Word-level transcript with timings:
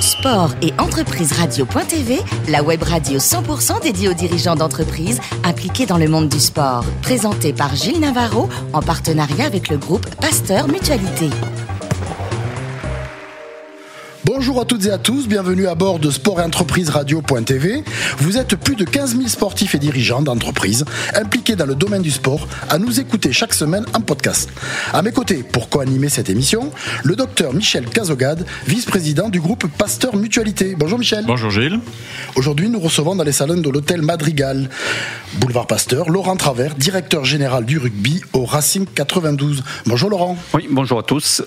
Sport 0.00 0.54
et 0.62 0.72
entreprise 0.78 1.32
radio.tv, 1.32 2.18
la 2.48 2.62
web 2.62 2.82
radio 2.82 3.18
100% 3.18 3.82
dédiée 3.82 4.08
aux 4.08 4.14
dirigeants 4.14 4.56
d'entreprises 4.56 5.20
impliqués 5.44 5.86
dans 5.86 5.98
le 5.98 6.08
monde 6.08 6.28
du 6.28 6.40
sport. 6.40 6.84
Présentée 7.02 7.52
par 7.52 7.74
Gilles 7.76 8.00
Navarro 8.00 8.48
en 8.72 8.80
partenariat 8.80 9.46
avec 9.46 9.68
le 9.68 9.78
groupe 9.78 10.08
Pasteur 10.16 10.68
Mutualité. 10.68 11.30
Bonjour 14.24 14.58
à 14.58 14.64
toutes 14.64 14.86
et 14.86 14.90
à 14.90 14.96
tous, 14.96 15.28
bienvenue 15.28 15.66
à 15.66 15.74
bord 15.74 15.98
de 15.98 16.10
Sport 16.10 16.40
et 16.40 16.44
Entreprise 16.44 16.88
Radio.tv. 16.88 17.84
Vous 18.18 18.38
êtes 18.38 18.56
plus 18.56 18.74
de 18.74 18.84
15 18.84 19.16
000 19.16 19.28
sportifs 19.28 19.74
et 19.74 19.78
dirigeants 19.78 20.22
d'entreprises 20.22 20.86
impliqués 21.14 21.43
dans 21.52 21.66
le 21.66 21.74
domaine 21.74 22.00
du 22.00 22.10
sport 22.10 22.48
à 22.70 22.78
nous 22.78 23.00
écouter 23.00 23.32
chaque 23.32 23.52
semaine 23.52 23.84
en 23.92 24.00
podcast. 24.00 24.48
À 24.94 25.02
mes 25.02 25.12
côtés, 25.12 25.42
pour 25.42 25.68
co-animer 25.68 26.08
cette 26.08 26.30
émission, 26.30 26.72
le 27.04 27.16
docteur 27.16 27.52
Michel 27.52 27.84
Cazogade, 27.84 28.46
vice-président 28.66 29.28
du 29.28 29.40
groupe 29.40 29.66
Pasteur 29.76 30.16
Mutualité. 30.16 30.74
Bonjour 30.76 30.98
Michel. 30.98 31.24
Bonjour 31.26 31.50
Gilles. 31.50 31.80
Aujourd'hui, 32.34 32.70
nous 32.70 32.80
recevons 32.80 33.14
dans 33.14 33.24
les 33.24 33.32
salons 33.32 33.60
de 33.60 33.68
l'hôtel 33.68 34.00
Madrigal, 34.00 34.70
boulevard 35.34 35.66
Pasteur, 35.66 36.08
Laurent 36.08 36.36
Travers, 36.36 36.74
directeur 36.76 37.24
général 37.26 37.66
du 37.66 37.76
rugby 37.78 38.22
au 38.32 38.46
Racing 38.46 38.86
92. 38.86 39.62
Bonjour 39.86 40.08
Laurent. 40.08 40.38
Oui, 40.54 40.66
bonjour 40.70 40.98
à 40.98 41.02
tous. 41.02 41.42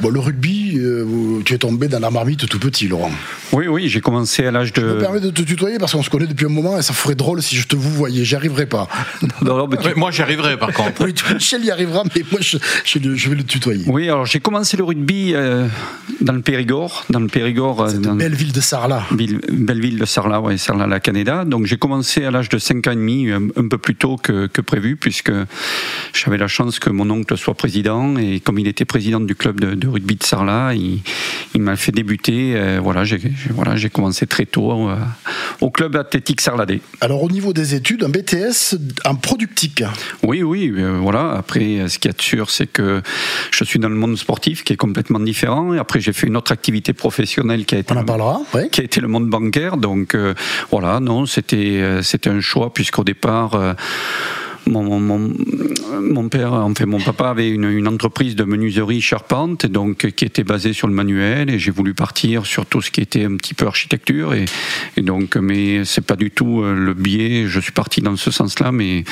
Bon, 0.00 0.10
le 0.10 0.20
rugby, 0.20 0.78
euh, 0.78 1.40
tu 1.44 1.54
es 1.54 1.58
tombé 1.58 1.88
dans 1.88 2.00
la 2.00 2.10
marmite 2.10 2.46
tout 2.46 2.58
petit, 2.58 2.86
Laurent. 2.86 3.12
Oui, 3.52 3.66
oui, 3.66 3.88
j'ai 3.88 4.00
commencé 4.00 4.44
à 4.46 4.50
l'âge 4.50 4.72
de. 4.72 4.82
Je 4.82 4.86
me 4.94 4.98
permets 4.98 5.20
de 5.20 5.30
te 5.30 5.42
tutoyer 5.42 5.78
parce 5.78 5.92
qu'on 5.92 6.02
se 6.02 6.10
connaît 6.10 6.26
depuis 6.26 6.46
un 6.46 6.50
moment 6.50 6.78
et 6.78 6.82
ça 6.82 6.92
ferait 6.92 7.14
drôle 7.14 7.42
si 7.42 7.56
je 7.56 7.66
te 7.66 7.76
vous 7.76 7.90
voyais. 7.90 8.24
J'y 8.24 8.34
arriverai 8.34 8.66
pas. 8.66 8.88
Non, 9.42 9.56
non, 9.56 9.68
mais 9.68 9.76
tu... 9.76 9.98
moi, 9.98 10.10
j'y 10.10 10.22
arriverai 10.22 10.56
par 10.56 10.72
contre. 10.72 11.04
oui, 11.04 11.14
Michel 11.34 11.64
y 11.64 11.70
arrivera, 11.70 12.04
mais 12.14 12.22
moi, 12.30 12.40
je, 12.40 12.58
je, 12.84 12.98
je 13.14 13.28
vais 13.28 13.36
le 13.36 13.44
tutoyer. 13.44 13.84
Oui, 13.86 14.08
alors 14.08 14.26
j'ai 14.26 14.40
commencé 14.40 14.76
le 14.76 14.84
rugby 14.84 15.32
euh, 15.34 15.66
dans 16.20 16.32
le 16.32 16.42
Périgord. 16.42 17.04
Dans 17.10 17.20
le 17.20 17.28
Périgord. 17.28 17.88
C'est 17.88 18.00
dans 18.00 18.14
belle 18.14 18.34
ville 18.34 18.52
de 18.52 18.60
Sarlat. 18.60 19.04
Ville, 19.12 19.40
belle 19.50 19.80
ville 19.80 19.98
de 19.98 20.04
Sarlat, 20.04 20.40
oui, 20.40 20.58
Sarlat-la-Canéda. 20.58 21.44
Donc 21.44 21.66
j'ai 21.66 21.76
commencé 21.76 22.24
à 22.24 22.30
l'âge 22.30 22.48
de 22.48 22.58
5 22.58 22.86
ans 22.86 22.92
et 22.92 22.96
demi, 22.96 23.30
un, 23.30 23.48
un 23.56 23.68
peu 23.68 23.78
plus 23.78 23.96
tôt 23.96 24.16
que, 24.16 24.46
que, 24.46 24.60
prévu, 24.60 24.96
puisque 24.96 25.32
j'avais 26.12 26.38
la 26.38 26.48
chance 26.48 26.78
que 26.78 26.90
mon 26.90 27.08
oncle 27.10 27.36
soit 27.36 27.54
président. 27.54 28.16
Et 28.16 28.40
comme 28.40 28.58
il 28.58 28.68
était 28.68 28.84
président 28.84 29.20
du 29.20 29.34
club 29.34 29.60
de, 29.60 29.74
de 29.74 29.88
rugby 29.88 30.16
de 30.16 30.24
Sarlat, 30.24 30.74
il, 30.74 31.00
il 31.54 31.62
m'a 31.62 31.76
fait 31.76 31.92
débuter. 31.92 32.54
Euh, 32.56 32.80
voilà, 32.82 33.04
j'ai 33.04 33.20
voilà, 33.50 33.74
commencé 33.92 34.26
très 34.26 34.46
tôt 34.46 34.88
euh, 34.88 34.96
au 35.60 35.70
club 35.70 35.96
athlétique 35.96 36.40
Sarladé. 36.40 36.80
Alors 37.00 37.22
au 37.22 37.30
niveau 37.30 37.52
des 37.52 37.74
études, 37.74 38.04
un 38.04 38.08
BTS 38.08 38.76
en 39.12 39.16
productique 39.16 39.84
Oui, 40.22 40.42
oui, 40.42 40.72
euh, 40.74 40.98
voilà. 41.00 41.32
Après, 41.32 41.88
ce 41.88 41.98
qui 41.98 42.08
est 42.08 42.20
sûr, 42.20 42.50
c'est 42.50 42.66
que 42.66 43.02
je 43.50 43.64
suis 43.64 43.78
dans 43.78 43.88
le 43.88 43.94
monde 43.94 44.16
sportif 44.16 44.64
qui 44.64 44.72
est 44.72 44.76
complètement 44.76 45.20
différent. 45.20 45.74
Et 45.74 45.78
après, 45.78 46.00
j'ai 46.00 46.12
fait 46.12 46.26
une 46.26 46.36
autre 46.36 46.52
activité 46.52 46.92
professionnelle 46.92 47.66
qui 47.66 47.74
a 47.74 47.78
été, 47.78 47.92
On 47.94 47.98
en 47.98 48.04
parlera, 48.04 48.40
le, 48.54 48.68
qui 48.68 48.80
a 48.80 48.84
été 48.84 49.00
le 49.00 49.08
monde 49.08 49.28
bancaire. 49.28 49.76
Donc 49.76 50.14
euh, 50.14 50.34
voilà, 50.70 51.00
non, 51.00 51.26
c'était 51.26 52.00
c'était 52.02 52.30
un 52.30 52.40
choix 52.40 52.72
puisqu'au 52.72 53.04
départ. 53.04 53.76
Euh, 54.68 54.70
mon, 54.70 55.00
mon, 55.00 55.32
mon, 56.00 56.28
père, 56.28 56.52
enfin 56.52 56.86
mon 56.86 57.00
papa 57.00 57.30
avait 57.30 57.48
une, 57.48 57.64
une, 57.64 57.88
entreprise 57.88 58.36
de 58.36 58.44
menuiserie 58.44 59.00
charpente, 59.00 59.66
donc 59.66 60.10
qui 60.12 60.24
était 60.24 60.44
basée 60.44 60.72
sur 60.72 60.88
le 60.88 60.94
manuel, 60.94 61.50
et 61.50 61.58
j'ai 61.58 61.70
voulu 61.70 61.94
partir 61.94 62.46
sur 62.46 62.66
tout 62.66 62.82
ce 62.82 62.90
qui 62.90 63.00
était 63.00 63.24
un 63.24 63.36
petit 63.36 63.54
peu 63.54 63.66
architecture, 63.66 64.34
et, 64.34 64.44
et 64.96 65.02
donc, 65.02 65.36
mais 65.36 65.84
c'est 65.84 66.04
pas 66.04 66.16
du 66.16 66.30
tout 66.30 66.62
le 66.62 66.94
biais. 66.94 67.46
Je 67.46 67.60
suis 67.60 67.72
parti 67.72 68.00
dans 68.00 68.16
ce 68.16 68.30
sens-là, 68.30 68.72
mais 68.72 69.04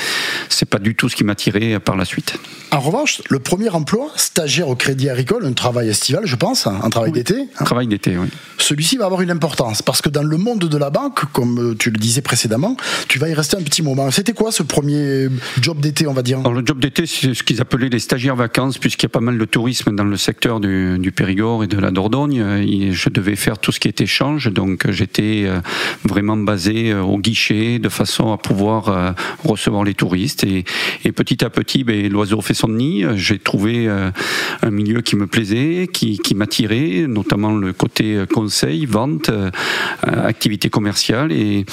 c'est 0.49 0.69
pas 0.69 0.79
du 0.79 0.95
tout 0.95 1.09
ce 1.09 1.17
qui 1.17 1.25
m'a 1.25 1.35
tiré 1.35 1.79
par 1.81 1.97
la 1.97 2.05
suite. 2.05 2.37
En 2.71 2.81
revanche, 2.81 3.23
le 3.29 3.39
premier 3.39 3.69
emploi, 3.71 4.11
stagiaire 4.17 4.69
au 4.69 4.77
Crédit 4.77 5.11
Agricole, 5.11 5.45
un 5.45 5.53
travail 5.53 5.89
estival, 5.89 6.23
je 6.25 6.37
pense, 6.37 6.67
un 6.67 6.91
travail 6.91 7.11
oui. 7.11 7.19
d'été. 7.19 7.49
Un 7.59 7.65
travail 7.65 7.87
d'été, 7.89 8.17
oui. 8.17 8.29
Celui-ci 8.59 8.97
va 8.97 9.07
avoir 9.07 9.23
une 9.23 9.31
importance 9.31 9.83
parce 9.83 10.03
que 10.03 10.09
dans 10.09 10.23
le 10.23 10.37
monde 10.37 10.61
de 10.61 10.79
la 10.79 10.91
banque, 10.91 11.25
comme 11.33 11.75
tu 11.79 11.91
le 11.91 11.99
disais 11.99 12.21
précédemment, 12.21 12.77
tu 13.09 13.19
vas 13.19 13.29
y 13.29 13.35
rester 13.35 13.57
un 13.57 13.63
petit 13.63 13.83
moment. 13.83 14.11
C'était 14.11 14.33
quoi 14.33 14.53
ce 14.53 14.63
premier 14.63 15.29
job 15.61 15.81
d'été, 15.81 16.07
on 16.07 16.13
va 16.13 16.23
dire 16.23 16.39
Alors, 16.41 16.53
Le 16.53 16.65
job 16.65 16.81
d'été, 16.81 17.07
c'est 17.07 17.35
ce 17.35 17.43
qu'ils 17.43 17.61
appelaient 17.61 17.89
les 17.89 17.99
stagiaires 17.99 18.37
vacances, 18.37 18.79
puisqu'il 18.79 19.05
y 19.05 19.07
a 19.07 19.11
pas 19.11 19.21
mal 19.21 19.39
de 19.39 19.45
tourisme 19.45 19.95
dans 19.95 20.05
le 20.05 20.17
secteur 20.17 20.61
du, 20.61 21.13
Périgord 21.15 21.65
et 21.65 21.67
de 21.67 21.79
la 21.79 21.91
Dordogne. 21.91 22.63
Je 22.93 23.09
devais 23.09 23.37
faire 23.37 23.59
tout 23.59 23.73
ce 23.73 23.81
qui 23.81 23.89
est 23.89 24.01
échange, 24.01 24.53
donc 24.53 24.91
j'étais 24.91 25.49
vraiment 26.05 26.37
basé 26.37 26.95
au 26.95 27.19
guichet 27.19 27.79
de 27.79 27.89
façon 27.89 28.33
à 28.33 28.39
pouvoir 28.39 29.15
recevoir 29.45 29.85
les 29.85 29.95
touristes. 29.95 30.45
Et, 30.45 30.65
et 31.05 31.13
petit 31.13 31.45
à 31.45 31.51
petit, 31.51 31.85
ben, 31.85 32.11
l'oiseau 32.11 32.41
fait 32.41 32.55
son 32.55 32.69
nid. 32.69 33.05
J'ai 33.17 33.39
trouvé 33.39 33.89
un 33.89 34.71
milieu 34.71 35.01
qui 35.01 35.17
me 35.17 35.27
plaisait, 35.27 35.89
qui, 35.93 36.19
qui 36.19 36.35
m'attirait, 36.35 37.07
notamment 37.09 37.53
le 37.53 37.73
côté 37.73 38.25
conseil, 38.33 38.87
vente, 38.87 39.31
activité 40.03 40.71
commerciale. 40.71 41.33
Et 41.33 41.65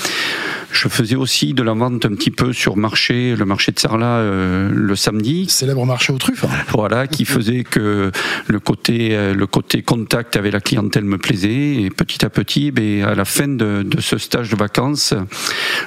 je 0.72 0.88
faisais 0.88 1.16
aussi 1.16 1.54
de 1.54 1.64
la 1.64 1.74
vente 1.74 2.06
un 2.06 2.16
petit 2.16 2.32
peu 2.32 2.54
sur 2.54 2.78
marché, 2.78 3.36
le 3.36 3.46
marché 3.46 3.57
de 3.66 3.80
Sarlat 3.80 4.06
euh, 4.06 4.70
le 4.72 4.96
samedi. 4.96 5.48
Célèbre 5.50 5.86
marché 5.86 6.14
aux 6.14 6.18
truffes. 6.18 6.46
Voilà, 6.74 7.08
qui 7.08 7.26
faisait 7.26 7.64
que 7.64 8.12
le 8.48 8.60
côté, 8.60 9.10
euh, 9.12 9.34
le 9.34 9.48
côté 9.48 9.82
contact 9.82 10.36
avec 10.36 10.54
la 10.54 10.60
clientèle 10.60 11.06
me 11.06 11.18
plaisait. 11.18 11.82
Et 11.82 11.90
petit 11.90 12.24
à 12.24 12.30
petit, 12.30 12.72
ben, 12.72 13.04
à 13.04 13.16
la 13.16 13.26
fin 13.26 13.48
de, 13.48 13.84
de, 13.84 14.00
ce 14.00 14.18
stage 14.18 14.50
de 14.50 14.56
vacances, 14.56 15.14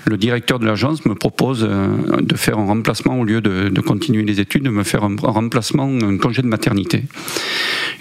le 0.04 0.16
directeur 0.16 0.58
de 0.58 0.66
l'agence 0.66 1.04
me 1.06 1.14
propose 1.14 1.66
euh, 1.68 1.88
de 2.20 2.36
faire 2.36 2.58
un 2.58 2.66
remplacement 2.66 3.18
au 3.18 3.24
lieu 3.24 3.40
de, 3.40 3.68
de, 3.68 3.80
continuer 3.80 4.24
les 4.24 4.40
études, 4.40 4.64
de 4.64 4.70
me 4.70 4.82
faire 4.82 5.04
un, 5.04 5.12
un 5.12 5.30
remplacement, 5.30 5.86
un 5.86 6.18
congé 6.18 6.42
de 6.42 6.48
maternité. 6.48 7.04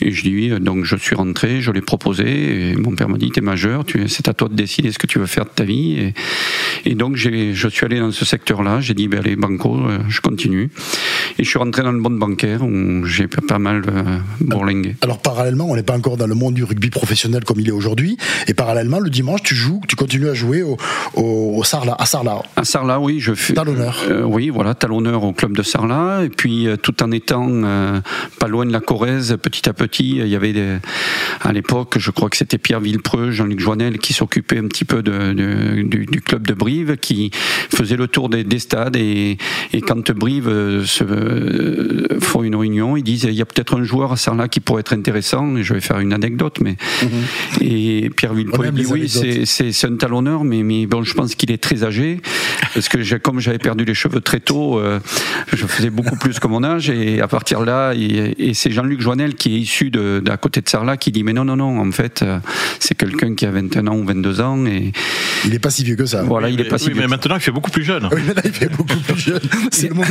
Et 0.02 0.12
je 0.12 0.24
dis 0.24 0.50
donc 0.60 0.86
je 0.86 0.96
suis 0.96 1.16
rentré, 1.16 1.62
je 1.62 1.72
l'ai 1.72 1.82
proposé. 1.82 2.72
Et 2.72 2.76
mon 2.76 2.96
père 2.96 3.10
m'a 3.10 3.18
dit 3.18 3.32
T'es 3.32 3.42
majeur, 3.42 3.84
c'est 4.08 4.28
à 4.28 4.34
toi 4.34 4.48
de 4.48 4.56
décider 4.56 4.92
ce 4.92 4.98
que 4.98 5.08
tu 5.08 5.20
veux 5.20 5.26
faire 5.26 5.46
de 5.46 5.52
ta 5.52 5.64
vie. 5.64 6.00
Et, 6.00 6.14
et 6.86 6.96
donc 6.96 7.16
je 7.16 7.68
suis 7.70 7.86
allé 7.86 8.00
dans 8.00 8.12
ce 8.12 8.26
secteur-là, 8.26 8.82
j'ai 8.82 8.94
dit 8.94 9.08
ben, 9.08 9.20
allez, 9.20 9.36
banco, 9.36 9.80
je 10.08 10.22
continue. 10.22 10.70
Et 11.40 11.46
je 11.46 11.50
suis 11.50 11.58
rentré 11.58 11.84
dans 11.84 11.94
le 11.94 12.00
monde 12.00 12.20
bancaire 12.20 12.64
où 12.64 13.06
j'ai 13.06 13.30
pas 13.30 13.60
mal 13.60 13.84
euh, 13.88 14.18
bourlingué. 14.42 14.98
Alors 15.02 15.20
parallèlement, 15.20 15.68
on 15.70 15.76
n'est 15.78 15.84
pas 15.84 15.96
encore 15.96 16.18
dans 16.18 16.28
le 16.28 16.36
monde 16.36 16.54
du 16.54 16.66
rugby 16.66 16.90
professionnel 16.90 17.46
comme 17.46 17.62
il 17.62 17.70
est 17.70 17.72
aujourd'hui. 17.72 18.18
Et 18.48 18.54
parallèlement, 18.54 19.00
le 19.00 19.10
dimanche, 19.10 19.42
tu 19.42 19.56
joues, 19.56 19.80
tu 19.88 19.96
continues 19.96 20.28
à 20.28 20.34
jouer 20.34 20.64
au, 20.64 20.76
au, 21.14 21.54
au 21.56 21.64
Sarlat, 21.64 21.96
à 21.98 22.06
Sarlat. 22.06 22.44
À 22.58 22.66
Sarlat, 22.66 23.00
oui, 23.00 23.22
je 23.22 23.34
fais. 23.34 23.54
Talonneur. 23.54 24.04
Euh, 24.10 24.24
oui, 24.24 24.50
voilà, 24.50 24.76
talonneur 24.76 25.24
au 25.24 25.32
club 25.32 25.56
de 25.56 25.64
Sarlat. 25.64 26.26
Et 26.26 26.30
puis 26.30 26.68
euh, 26.68 26.76
tout 26.76 27.02
en 27.02 27.10
étant 27.12 27.48
euh, 27.50 28.02
pas 28.38 28.50
loin 28.50 28.66
de 28.66 28.74
la 28.74 28.82
Corrèze, 28.82 29.38
petit 29.42 29.70
à 29.70 29.74
petit, 29.74 30.18
il 30.18 30.28
y 30.28 30.36
avait 30.36 30.52
des, 30.52 30.80
à 31.40 31.54
l'époque, 31.54 32.00
je 32.00 32.12
crois 32.12 32.30
que 32.30 32.36
c'était 32.36 32.58
Pierre 32.58 32.82
Villepreux, 32.82 33.32
Jean-Luc 33.32 33.62
Joannel 33.62 34.00
qui 34.00 34.12
s'occupait 34.12 34.58
un 34.58 34.68
petit 34.68 34.84
peu 34.84 35.02
de, 35.02 35.32
de, 35.32 35.84
du, 35.84 36.06
du, 36.06 36.20
club 36.20 36.46
de 36.46 36.54
Brive, 36.54 36.98
qui 36.98 37.32
faisait 37.74 37.96
le 37.96 38.10
tour 38.10 38.28
des, 38.28 38.44
des 38.44 38.60
stades 38.60 38.98
et, 38.98 39.38
et, 39.72 39.80
quand 39.80 40.12
Brive 40.12 40.84
se, 40.86 41.04
font 42.20 42.44
une 42.44 42.56
réunion, 42.56 42.98
ils 42.98 43.04
disent 43.04 43.24
il 43.24 43.34
y 43.34 43.42
a 43.42 43.46
peut-être 43.46 43.78
un 43.80 43.84
joueur 43.84 44.12
à 44.12 44.18
Sarlat 44.18 44.48
qui 44.48 44.60
pourrait 44.60 44.82
être 44.82 44.94
intéressant. 44.94 45.56
Et 45.58 45.64
je 45.64 45.74
vais 45.74 45.82
faire 45.82 46.00
une 46.00 46.14
anecdote, 46.14 46.58
mais 46.62 46.76
Mhm. 47.04 47.10
et 47.62 48.10
Pierre 48.16 48.34
Villepreux 48.34 48.72
dit 48.72 48.86
oui, 48.86 49.08
c'est 49.46 49.88
un 49.88 49.96
talonneur, 49.96 50.44
mais, 50.44 50.64
mais 50.64 50.86
bon, 50.86 51.04
je 51.04 51.14
pense 51.14 51.36
qu'il 51.36 51.52
est 51.52 51.62
très 51.62 51.84
âgé 51.84 52.20
parce 52.74 52.90
que 52.90 53.18
comme 53.18 53.40
j'avais 53.40 53.58
perdu 53.58 53.86
les 53.86 53.94
cheveux 53.94 54.22
très 54.22 54.40
tôt, 54.40 54.80
euh, 54.80 55.00
je 55.54 55.66
faisais 55.66 55.90
beaucoup 55.90 56.16
plus 56.16 56.40
que 56.40 56.48
mon 56.48 56.64
âge 56.64 56.90
et 56.90 57.22
à 57.22 57.28
partir 57.28 57.62
de 57.62 57.66
là, 57.66 57.94
et, 57.96 58.36
et 58.38 58.54
c'est 58.54 58.72
Jean-Luc 58.72 59.02
Joannel 59.02 59.36
qui 59.36 59.56
est 59.56 59.60
issu 59.60 59.90
d'à 59.92 60.38
côté 60.38 60.62
de 60.62 60.70
Sarlat 60.70 60.98
qui 60.98 61.12
dit 61.12 61.24
mais 61.24 61.34
non 61.34 61.46
non 61.46 61.56
non, 61.56 61.80
en 61.80 61.92
fait, 61.92 62.22
euh, 62.22 62.40
c'est 62.80 62.96
quelqu'un 62.96 63.36
qui 63.36 63.46
a 63.46 63.52
21 63.52 63.88
ans 63.88 63.98
ou 63.98 64.06
22 64.06 64.42
ans 64.42 64.66
et 64.66 64.92
il 65.46 65.54
est 65.54 65.60
pas 65.60 65.70
si 65.70 65.84
vieux 65.84 65.96
que 65.96 66.06
ça. 66.06 66.24
Voilà, 66.24 66.48
oui, 66.48 66.54
il 66.54 66.62
est 66.62 66.66
pas 66.66 66.76
oui, 66.76 66.82
si 66.82 66.92
vieux. 66.92 67.02
Mais 67.02 67.08
maintenant, 67.08 67.36
il 67.36 67.42
fait 67.42 67.52
beaucoup 67.52 67.72
plus 67.72 67.84
jeune. 67.84 68.10
Oui, 68.12 68.22
mais 68.28 68.34
là, 68.34 68.42
il 68.46 68.52
fait 68.52 68.70
beaucoup 68.70 68.96
plus 68.96 69.20
jeune. 69.20 69.40
C'est 69.72 69.90
le 69.90 69.96
monde 69.96 70.06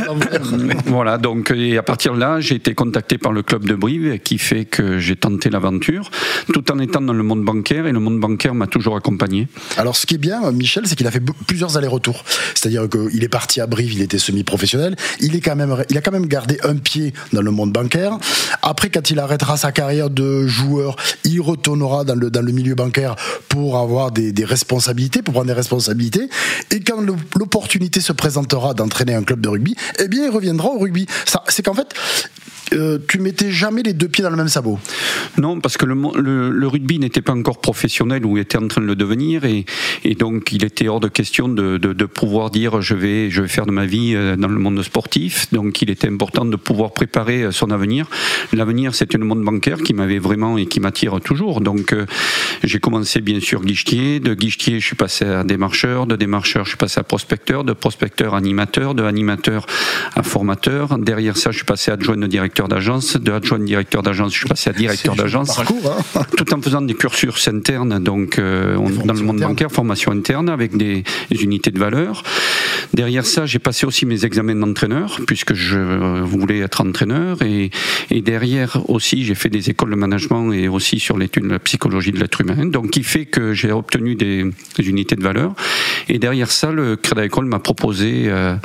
Voilà, 0.87 1.19
donc 1.19 1.50
et 1.50 1.77
à 1.77 1.83
partir 1.83 2.15
de 2.15 2.21
là, 2.21 2.41
j'ai 2.41 2.55
été 2.55 2.75
contacté 2.75 3.19
par 3.19 3.33
le 3.33 3.43
club 3.43 3.65
de 3.65 3.75
Brive 3.75 4.19
qui 4.21 4.38
fait 4.38 4.65
que 4.65 4.99
j'ai 4.99 5.17
tenté 5.17 5.50
l'aventure, 5.50 6.11
tout 6.53 6.71
en 6.71 6.78
étant 6.78 7.00
dans 7.00 7.12
le 7.12 7.22
monde 7.22 7.44
bancaire 7.44 7.87
et 7.87 7.93
le 7.93 8.00
monde 8.00 8.20
bancaire 8.20 8.55
m'a 8.55 8.67
toujours 8.67 8.97
accompagné. 8.97 9.49
Alors, 9.76 9.97
ce 9.97 10.06
qui 10.06 10.14
est 10.14 10.19
bien, 10.19 10.50
Michel, 10.53 10.87
c'est 10.87 10.97
qu'il 10.97 11.06
a 11.06 11.11
fait 11.11 11.23
plusieurs 11.47 11.76
allers-retours. 11.76 12.25
C'est-à-dire 12.55 12.88
qu'il 12.88 13.23
est 13.23 13.29
parti 13.29 13.61
à 13.61 13.67
Brive, 13.67 13.93
il 13.93 14.03
était 14.03 14.19
semi-professionnel. 14.19 14.97
Il 15.20 15.35
est 15.37 15.41
quand 15.41 15.56
même, 15.56 15.76
il 15.91 15.99
a 15.99 16.00
quand 16.00 16.12
même 16.12 16.26
gardé 16.26 16.58
un 16.62 16.76
pied 16.76 17.12
dans 17.32 17.43
le 17.43 17.50
monde 17.50 17.73
bancaire. 17.73 18.19
Après, 18.62 18.91
quand 18.91 19.11
il 19.11 19.19
arrêtera 19.19 19.56
sa 19.56 19.73
carrière 19.73 20.11
de 20.11 20.47
joueur, 20.47 20.97
il 21.25 21.41
retournera 21.41 22.05
dans 22.05 22.14
le, 22.14 22.31
dans 22.31 22.43
le 22.43 22.53
milieu 22.53 22.75
bancaire 22.75 23.17
pour 23.49 23.79
avoir 23.79 24.11
des, 24.11 24.32
des 24.32 24.44
responsabilités, 24.44 25.18
pour 25.23 25.35
prendre 25.35 25.49
des 25.49 25.53
responsabilités. 25.53 26.29
Et 26.70 26.81
quand 26.81 27.00
l'opportunité 27.00 28.00
se 28.00 28.12
présentera 28.12 28.75
d'entraîner 28.75 29.15
un 29.15 29.23
club 29.23 29.41
de 29.41 29.49
rugby, 29.49 29.76
eh 29.99 30.09
bien, 30.09 30.25
il 30.25 30.31
reviendra 30.31 30.69
au 30.69 30.79
rugby. 30.79 31.06
C'est 31.49 31.62
qu'en 31.62 31.75
fait, 31.75 31.94
euh, 32.73 32.99
tu 33.09 33.19
mettais 33.19 33.50
jamais 33.50 33.82
les 33.82 33.93
deux 33.93 34.09
pieds 34.09 34.23
dans 34.23 34.31
le 34.31 34.37
même 34.37 34.49
sabot 34.49 34.79
Non, 35.37 35.61
parce 35.61 35.76
que 35.76 35.87
le, 35.87 36.67
rugby 36.67 36.99
n'était 36.99 37.23
pas 37.23 37.32
encore 37.32 37.61
professionnel 37.61 38.26
ou 38.26 38.37
était 38.38 38.59
en 38.59 38.69
train 38.69 38.81
de 38.81 38.87
le 38.87 38.97
devenir, 38.97 39.44
et, 39.44 39.65
donc 40.19 40.53
il 40.53 40.65
était 40.65 40.88
hors 40.88 41.00
de 41.00 41.09
question 41.09 41.49
de, 41.49 41.79
pouvoir 42.06 42.50
dire 42.50 42.81
je 42.81 42.94
vais, 42.94 43.31
je 43.31 43.43
vais 43.43 43.49
faire 43.49 43.67
de 43.67 43.70
ma 43.70 43.87
vie 43.87 44.15
euh, 44.15 44.37
dans 44.37 44.49
le 44.49 44.59
monde 44.59 44.82
sportif. 44.82 45.47
Donc 45.53 45.82
il 45.82 45.91
était 45.91 46.09
important 46.09 46.44
de 46.44 46.56
pouvoir 46.56 46.93
préparer 46.93 47.53
son 47.53 47.70
avenir. 47.70 48.09
L'avenir, 48.53 48.94
c'était 48.94 49.19
le 49.19 49.25
monde 49.25 49.43
bancaire 49.43 49.79
qui 49.79 49.94
m'avait 49.94 50.19
vraiment 50.19 50.59
et 50.59 50.67
qui 50.67 50.81
m'attire 50.81 51.20
toujours. 51.20 51.61
Donc 51.61 51.93
euh, 51.93 52.06
j'ai 52.65 52.81
commencé 52.81 53.20
bien 53.20 53.41
sûr 53.41 53.62
guichetier. 53.62 54.20
De 54.20 54.35
guichetier, 54.35 54.81
je 54.81 54.87
suis 54.87 54.97
passé 54.97 55.25
à 55.25 55.44
démarcheur. 55.44 56.06
De 56.06 56.17
démarcheur, 56.17 56.65
je 56.65 56.70
suis 56.70 56.79
passé 56.79 57.00
à 57.00 57.03
prospecteur. 57.03 57.65
De 57.65 57.73
prospecteur, 57.73 58.35
animateur. 58.35 58.94
De 58.94 59.05
animateur 59.05 59.67
à 60.15 60.23
formateur. 60.23 60.99
Derrière 60.99 61.37
ça, 61.37 61.50
je 61.50 61.56
suis 61.56 61.67
passé 61.67 61.91
adjoint 61.91 62.17
de 62.17 62.26
directeur 62.26 62.57
d'agence. 62.66 63.16
De 63.16 63.31
adjoint 63.31 63.60
directeur 63.60 64.02
d'agence, 64.02 64.32
je 64.32 64.38
suis 64.38 64.49
passé 64.49 64.70
à 64.70 64.72
directeur 64.72 65.14
d'agence. 65.14 65.56
Hein. 65.58 65.64
tout 66.37 66.52
en 66.52 66.60
faisant 66.60 66.81
des 66.81 66.94
cursus 66.94 67.46
internes, 67.46 68.02
donc 68.02 68.38
euh, 68.38 68.76
dans 69.05 69.14
le 69.14 69.22
monde 69.22 69.38
bancaire, 69.38 69.70
formation 69.70 70.10
interne 70.10 70.49
avec 70.49 70.76
des, 70.76 71.05
unités 71.31 71.70
de 71.70 71.78
valeur. 71.78 72.25
Derrière 72.94 73.26
ça, 73.26 73.46
j'ai 73.46 73.60
passé 73.60 73.87
aussi 73.87 74.06
mes 74.06 74.25
examens 74.25 74.56
d'entraîneur 74.56 75.20
puisque 75.26 75.55
je 75.55 75.78
voulais 76.22 76.60
être 76.60 76.81
entraîneur 76.81 77.43
et, 77.43 77.70
et 78.10 78.22
derrière 78.22 78.78
aussi 78.88 79.25
j'ai 79.25 79.34
fait 79.34 79.50
des 79.50 79.70
écoles 79.70 79.90
de 79.90 79.96
management 79.96 80.52
et 80.52 80.69
aussi 80.69 80.99
sur 80.99 81.19
l'étude 81.19 81.44
de 81.44 81.50
la 81.50 81.58
psychologie 81.58 82.12
de 82.12 82.19
l'être 82.19 82.40
humain. 82.40 82.66
Donc, 82.66 82.90
qui 82.90 83.02
fait 83.02 83.26
que 83.26 83.52
j'ai 83.52 83.72
obtenu 83.72 84.14
des, 84.14 84.44
unités 84.78 85.16
de 85.16 85.22
valeur. 85.22 85.55
Et 86.08 86.19
derrière 86.19 86.50
ça, 86.50 86.70
le 86.70 86.96
Crédit 86.96 87.20
Agricole 87.20 87.46
m'a 87.46 87.58
proposé 87.58 88.25
euh, 88.26 88.56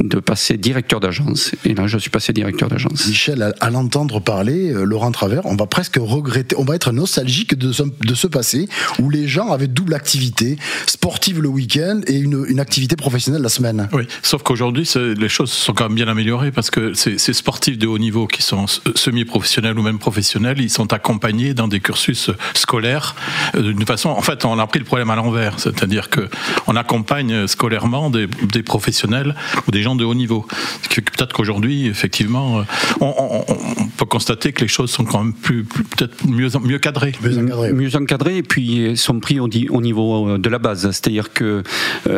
de 0.00 0.18
passer 0.18 0.56
directeur 0.56 1.00
d'agence. 1.00 1.52
Et 1.64 1.74
là, 1.74 1.86
je 1.86 1.98
suis 1.98 2.10
passé 2.10 2.32
directeur 2.32 2.68
d'agence. 2.68 3.06
Michel, 3.06 3.54
à, 3.60 3.70
l'entendre 3.70 4.20
parler, 4.20 4.72
euh, 4.72 4.84
Laurent 4.84 5.12
Travers, 5.12 5.46
on 5.46 5.56
va 5.56 5.66
presque 5.66 5.96
regretter, 6.00 6.56
on 6.58 6.64
va 6.64 6.74
être 6.74 6.92
nostalgique 6.92 7.56
de 7.56 7.72
ce, 7.72 7.82
de 7.82 8.14
ce 8.14 8.26
passé 8.26 8.68
où 8.98 9.10
les 9.10 9.28
gens 9.28 9.52
avaient 9.52 9.68
double 9.68 9.94
activité, 9.94 10.58
sportive 10.86 11.40
le 11.40 11.48
week-end 11.48 12.00
et 12.06 12.16
une, 12.16 12.44
une, 12.48 12.60
activité 12.60 12.96
professionnelle 12.96 13.42
la 13.42 13.48
semaine. 13.48 13.88
Oui, 13.92 14.06
sauf 14.22 14.42
qu'aujourd'hui, 14.42 14.88
les 14.96 15.28
choses 15.28 15.52
sont 15.52 15.74
quand 15.74 15.84
même 15.84 15.94
bien 15.94 16.08
améliorées 16.08 16.50
parce 16.50 16.70
que 16.70 16.94
ces, 16.94 17.18
ces 17.18 17.32
sportifs 17.32 17.78
de 17.78 17.86
haut 17.86 17.98
niveau 17.98 18.26
qui 18.26 18.42
sont 18.42 18.66
semi-professionnels 18.94 19.78
ou 19.78 19.82
même 19.82 19.98
professionnels, 19.98 20.60
ils 20.60 20.70
sont 20.70 20.92
accompagnés 20.92 21.54
dans 21.54 21.68
des 21.68 21.80
cursus 21.80 22.30
scolaires 22.54 23.14
euh, 23.54 23.62
d'une 23.62 23.86
façon. 23.86 24.10
En 24.10 24.22
fait, 24.22 24.44
on 24.44 24.58
a 24.58 24.66
pris 24.66 24.78
le 24.78 24.84
problème 24.84 25.10
à 25.10 25.16
l'envers, 25.16 25.58
c'est-à-dire 25.58 26.10
que 26.10 26.28
on 26.66 26.76
accompagne 26.88 27.46
scolairement 27.46 28.08
des, 28.08 28.26
des, 28.26 28.62
professionnels 28.62 29.34
ou 29.66 29.70
des 29.70 29.82
gens 29.82 29.94
de 29.94 30.04
haut 30.04 30.14
niveau. 30.14 30.46
Peut-être 30.94 31.34
qu'aujourd'hui, 31.34 31.86
effectivement, 31.86 32.60
euh, 32.60 32.62
on, 33.00 33.44
peut 33.98 34.06
constater 34.06 34.52
que 34.52 34.62
les 34.62 34.68
choses 34.68 34.90
sont 34.90 35.04
quand 35.04 35.22
même 35.22 35.34
plus, 35.34 35.64
peut-être 35.64 36.26
mieux 36.26 36.48
mieux 36.62 36.78
cadrées. 36.78 37.12
Mieux 37.20 37.94
encadrées. 37.96 38.38
et 38.38 38.42
puis 38.42 38.96
sont 38.96 39.20
pris 39.20 39.38
au, 39.38 39.48
au 39.70 39.80
niveau 39.82 40.28
euh, 40.28 40.38
de 40.38 40.48
la 40.48 40.58
base, 40.58 40.90
c'est-à-dire 40.90 41.32
que 41.32 41.62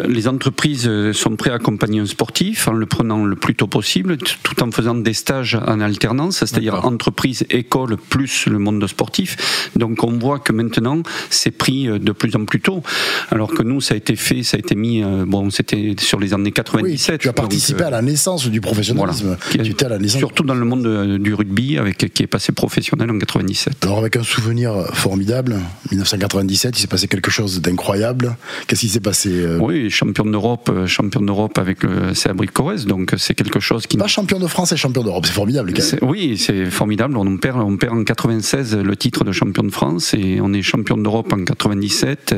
les 0.08 0.28
entreprises 0.28 0.88
sont 1.12 1.34
prêtes 1.36 1.52
à 1.52 1.56
accompagner 1.56 2.00
un 2.00 2.06
sportif 2.06 2.68
en 2.68 2.72
le 2.72 2.86
prenant 2.86 3.24
le 3.24 3.34
plus 3.34 3.54
tôt 3.54 3.66
possible, 3.66 4.18
tout 4.18 4.62
en 4.62 4.70
faisant 4.70 4.94
des 4.94 5.14
stages 5.14 5.58
en 5.66 5.80
alternance, 5.80 6.38
c'est-à-dire 6.38 6.84
entreprise, 6.84 7.44
école 7.50 7.96
plus 7.96 8.46
le 8.46 8.58
monde 8.58 8.86
sportif. 8.86 9.70
Donc 9.76 10.04
on 10.04 10.18
voit 10.18 10.38
que 10.38 10.52
maintenant 10.52 11.02
c'est 11.30 11.50
pris 11.50 11.88
euh, 11.88 11.98
de 11.98 12.12
plus 12.12 12.36
en 12.36 12.44
plus 12.44 12.60
tôt, 12.60 12.82
alors 13.30 13.50
que 13.52 13.62
nous 13.62 13.80
ça 13.80 13.94
a 13.94 13.96
été 13.96 14.16
fait, 14.16 14.42
ça 14.42 14.56
a 14.56 14.59
été 14.60 14.74
mis, 14.74 15.02
euh, 15.02 15.24
bon 15.26 15.50
c'était 15.50 15.94
sur 15.98 16.18
les 16.18 16.32
années 16.34 16.52
97. 16.52 17.12
Oui, 17.12 17.18
tu 17.18 17.28
as 17.28 17.32
participé 17.32 17.84
à 17.84 17.90
la 17.90 18.02
naissance 18.02 18.46
du 18.48 18.60
professionnalisme. 18.60 19.36
à 19.36 19.88
la 19.88 19.98
naissance. 19.98 20.18
Surtout 20.18 20.44
dans 20.44 20.54
le 20.54 20.64
monde 20.64 21.18
du 21.18 21.34
rugby, 21.34 21.78
avec 21.78 22.12
qui 22.12 22.22
est 22.22 22.26
passé 22.26 22.52
professionnel 22.52 23.10
en 23.10 23.18
97. 23.18 23.84
Alors 23.84 23.98
avec 23.98 24.16
un 24.16 24.22
souvenir 24.22 24.72
formidable, 24.92 25.56
1997, 25.90 26.78
il 26.78 26.80
s'est 26.82 26.86
passé 26.86 27.08
quelque 27.08 27.30
chose 27.30 27.60
d'incroyable. 27.60 28.36
Qu'est-ce 28.66 28.80
qui 28.80 28.88
s'est 28.88 29.00
passé 29.00 29.30
euh 29.30 29.58
Oui, 29.60 29.90
champion 29.90 30.24
d'Europe, 30.24 30.70
champion 30.86 31.20
d'Europe 31.20 31.58
avec 31.58 31.82
le 31.82 32.14
CA 32.14 32.32
Corrèze, 32.52 32.86
donc 32.86 33.14
c'est 33.18 33.34
quelque 33.34 33.60
chose 33.60 33.86
qui. 33.86 33.96
Pas 33.96 34.06
champion 34.06 34.38
de 34.38 34.46
France 34.46 34.72
et 34.72 34.76
champion 34.76 35.02
d'Europe, 35.02 35.26
c'est 35.26 35.32
formidable. 35.32 35.72
Oui, 36.02 36.36
c'est 36.38 36.66
formidable. 36.66 37.16
On 37.16 37.36
perd, 37.36 37.58
on 37.60 37.76
perd 37.76 37.96
en 37.96 38.04
96 38.04 38.76
le 38.76 38.96
titre 38.96 39.24
de 39.24 39.32
champion 39.32 39.62
de 39.62 39.70
France 39.70 40.14
et 40.14 40.40
on 40.40 40.52
est 40.52 40.62
champion 40.62 40.96
d'Europe 40.96 41.32
en 41.32 41.44
97, 41.44 42.34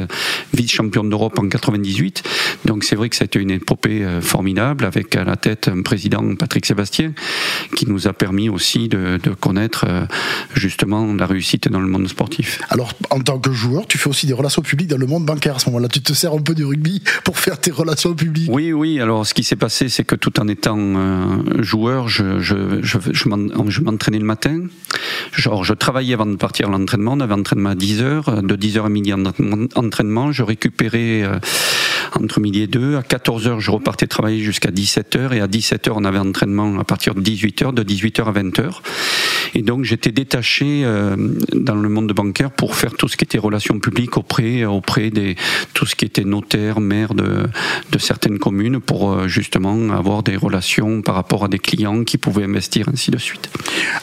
vice-champion 0.55 1.05
d'Europe 1.05 1.39
en 1.39 1.49
98. 1.49 2.02
Donc 2.65 2.85
c'est 2.85 2.97
vrai 2.97 3.09
que 3.09 3.17
c'était 3.17 3.39
une 3.39 3.51
épopée 3.51 4.05
euh, 4.05 4.21
formidable 4.21 4.85
avec 4.85 5.15
à 5.17 5.25
la 5.25 5.37
tête 5.37 5.69
un 5.69 5.83
président 5.83 6.35
Patrick 6.37 6.67
Sébastien 6.67 7.13
qui 7.77 7.89
nous 7.89 8.07
a 8.09 8.13
permis 8.13 8.49
aussi 8.49 8.89
de, 8.89 9.19
connaître 9.41 9.85
euh, 9.89 10.05
justement 10.55 11.13
la 11.15 11.27
réussite 11.27 11.69
dans 11.69 11.81
le 11.81 11.89
monde 11.89 12.09
sportif. 12.09 12.61
Alors 12.71 12.93
en 13.11 13.21
tant 13.21 13.39
que 13.39 13.53
joueur, 13.53 13.87
tu 13.87 13.99
fais 13.99 14.09
aussi 14.09 14.27
des 14.27 14.33
relations 14.33 14.63
publiques 14.63 14.89
dans 14.89 14.99
le 14.99 15.07
monde 15.07 15.25
bancaire 15.25 15.57
à 15.57 15.59
ce 15.59 15.67
moment-là. 15.67 15.89
Tu 15.89 16.01
te 16.01 16.13
sers 16.13 16.33
un 16.33 16.41
peu 16.41 16.55
du 16.55 16.65
rugby 16.65 17.03
pour 17.25 17.39
faire 17.39 17.59
tes 17.59 17.71
relations 17.71 18.15
publiques. 18.15 18.51
Oui, 18.53 18.73
oui. 18.73 19.01
Alors 19.01 19.27
ce 19.27 19.35
qui 19.35 19.45
s'est 19.45 19.57
passé, 19.57 19.89
c'est 19.89 20.05
que 20.05 20.15
tout 20.15 20.41
en 20.41 20.49
étant 20.49 20.79
euh, 20.79 21.63
joueur, 21.63 22.09
je, 22.09 22.41
je, 22.41 22.81
je, 22.83 22.99
je 23.13 23.81
m'entraînais 23.81 24.19
le 24.19 24.25
matin. 24.25 24.61
Genre, 25.33 25.65
je 25.65 25.75
travaillais 25.75 26.15
avant 26.15 26.27
de 26.27 26.37
partir 26.37 26.69
à 26.69 26.71
l'entraînement. 26.71 27.13
On 27.13 27.21
avait 27.21 27.35
entraînement 27.35 27.71
à 27.71 27.75
10h. 27.75 28.43
De 28.43 28.57
10h 28.57 28.85
à 28.85 28.89
midi, 28.89 29.13
entraînement. 29.13 30.33
Je 30.33 30.43
récupérais 30.43 31.23
euh, 31.23 31.39
entre 32.21 32.41
midi 32.41 32.63
et 32.63 32.67
2. 32.67 32.97
À 32.97 33.03
14h, 33.03 33.59
je 33.61 33.71
repartais 33.71 34.07
travailler 34.07 34.41
jusqu'à 34.41 34.71
17h. 34.71 35.35
Et 35.35 35.41
à 35.41 35.47
17h, 35.47 35.93
on 35.95 36.05
avait 36.05 36.19
entraînement 36.19 36.79
à 36.79 36.85
partir 36.85 37.15
de 37.15 37.21
18h, 37.21 37.75
de 37.75 37.83
18h 37.83 38.25
à 38.25 38.33
20h. 38.33 38.71
Et 39.55 39.63
donc, 39.63 39.85
j'étais 39.85 40.13
détaché 40.13 40.83
euh, 40.85 41.17
dans 41.53 41.75
le 41.75 41.89
monde 41.89 42.13
bancaire 42.13 42.51
pour 42.51 42.75
faire 42.75 42.95
tout 42.95 43.09
ce 43.09 43.17
qui 43.17 43.25
était 43.25 43.39
relations 43.39 43.79
publiques 43.79 44.17
auprès, 44.17 44.65
auprès 44.65 45.11
des, 45.11 45.37
tout 45.75 45.87
ce 45.87 45.95
qui 45.95 46.05
était 46.05 46.25
notaire, 46.25 46.81
maire 46.81 47.15
de, 47.15 47.47
de 47.91 47.99
certaines 47.99 48.39
communes 48.39 48.81
pour 48.81 49.13
euh, 49.13 49.29
justement 49.29 49.91
avoir 49.91 50.23
des 50.23 50.37
relations 50.37 51.03
par 51.03 51.15
rapport 51.15 51.45
à 51.45 51.49
des 51.49 51.59
clients 51.59 52.05
qui 52.05 52.19
pouvaient 52.19 52.45
investir, 52.45 52.89
ainsi 52.93 53.11
de 53.11 53.19
suite. 53.19 53.51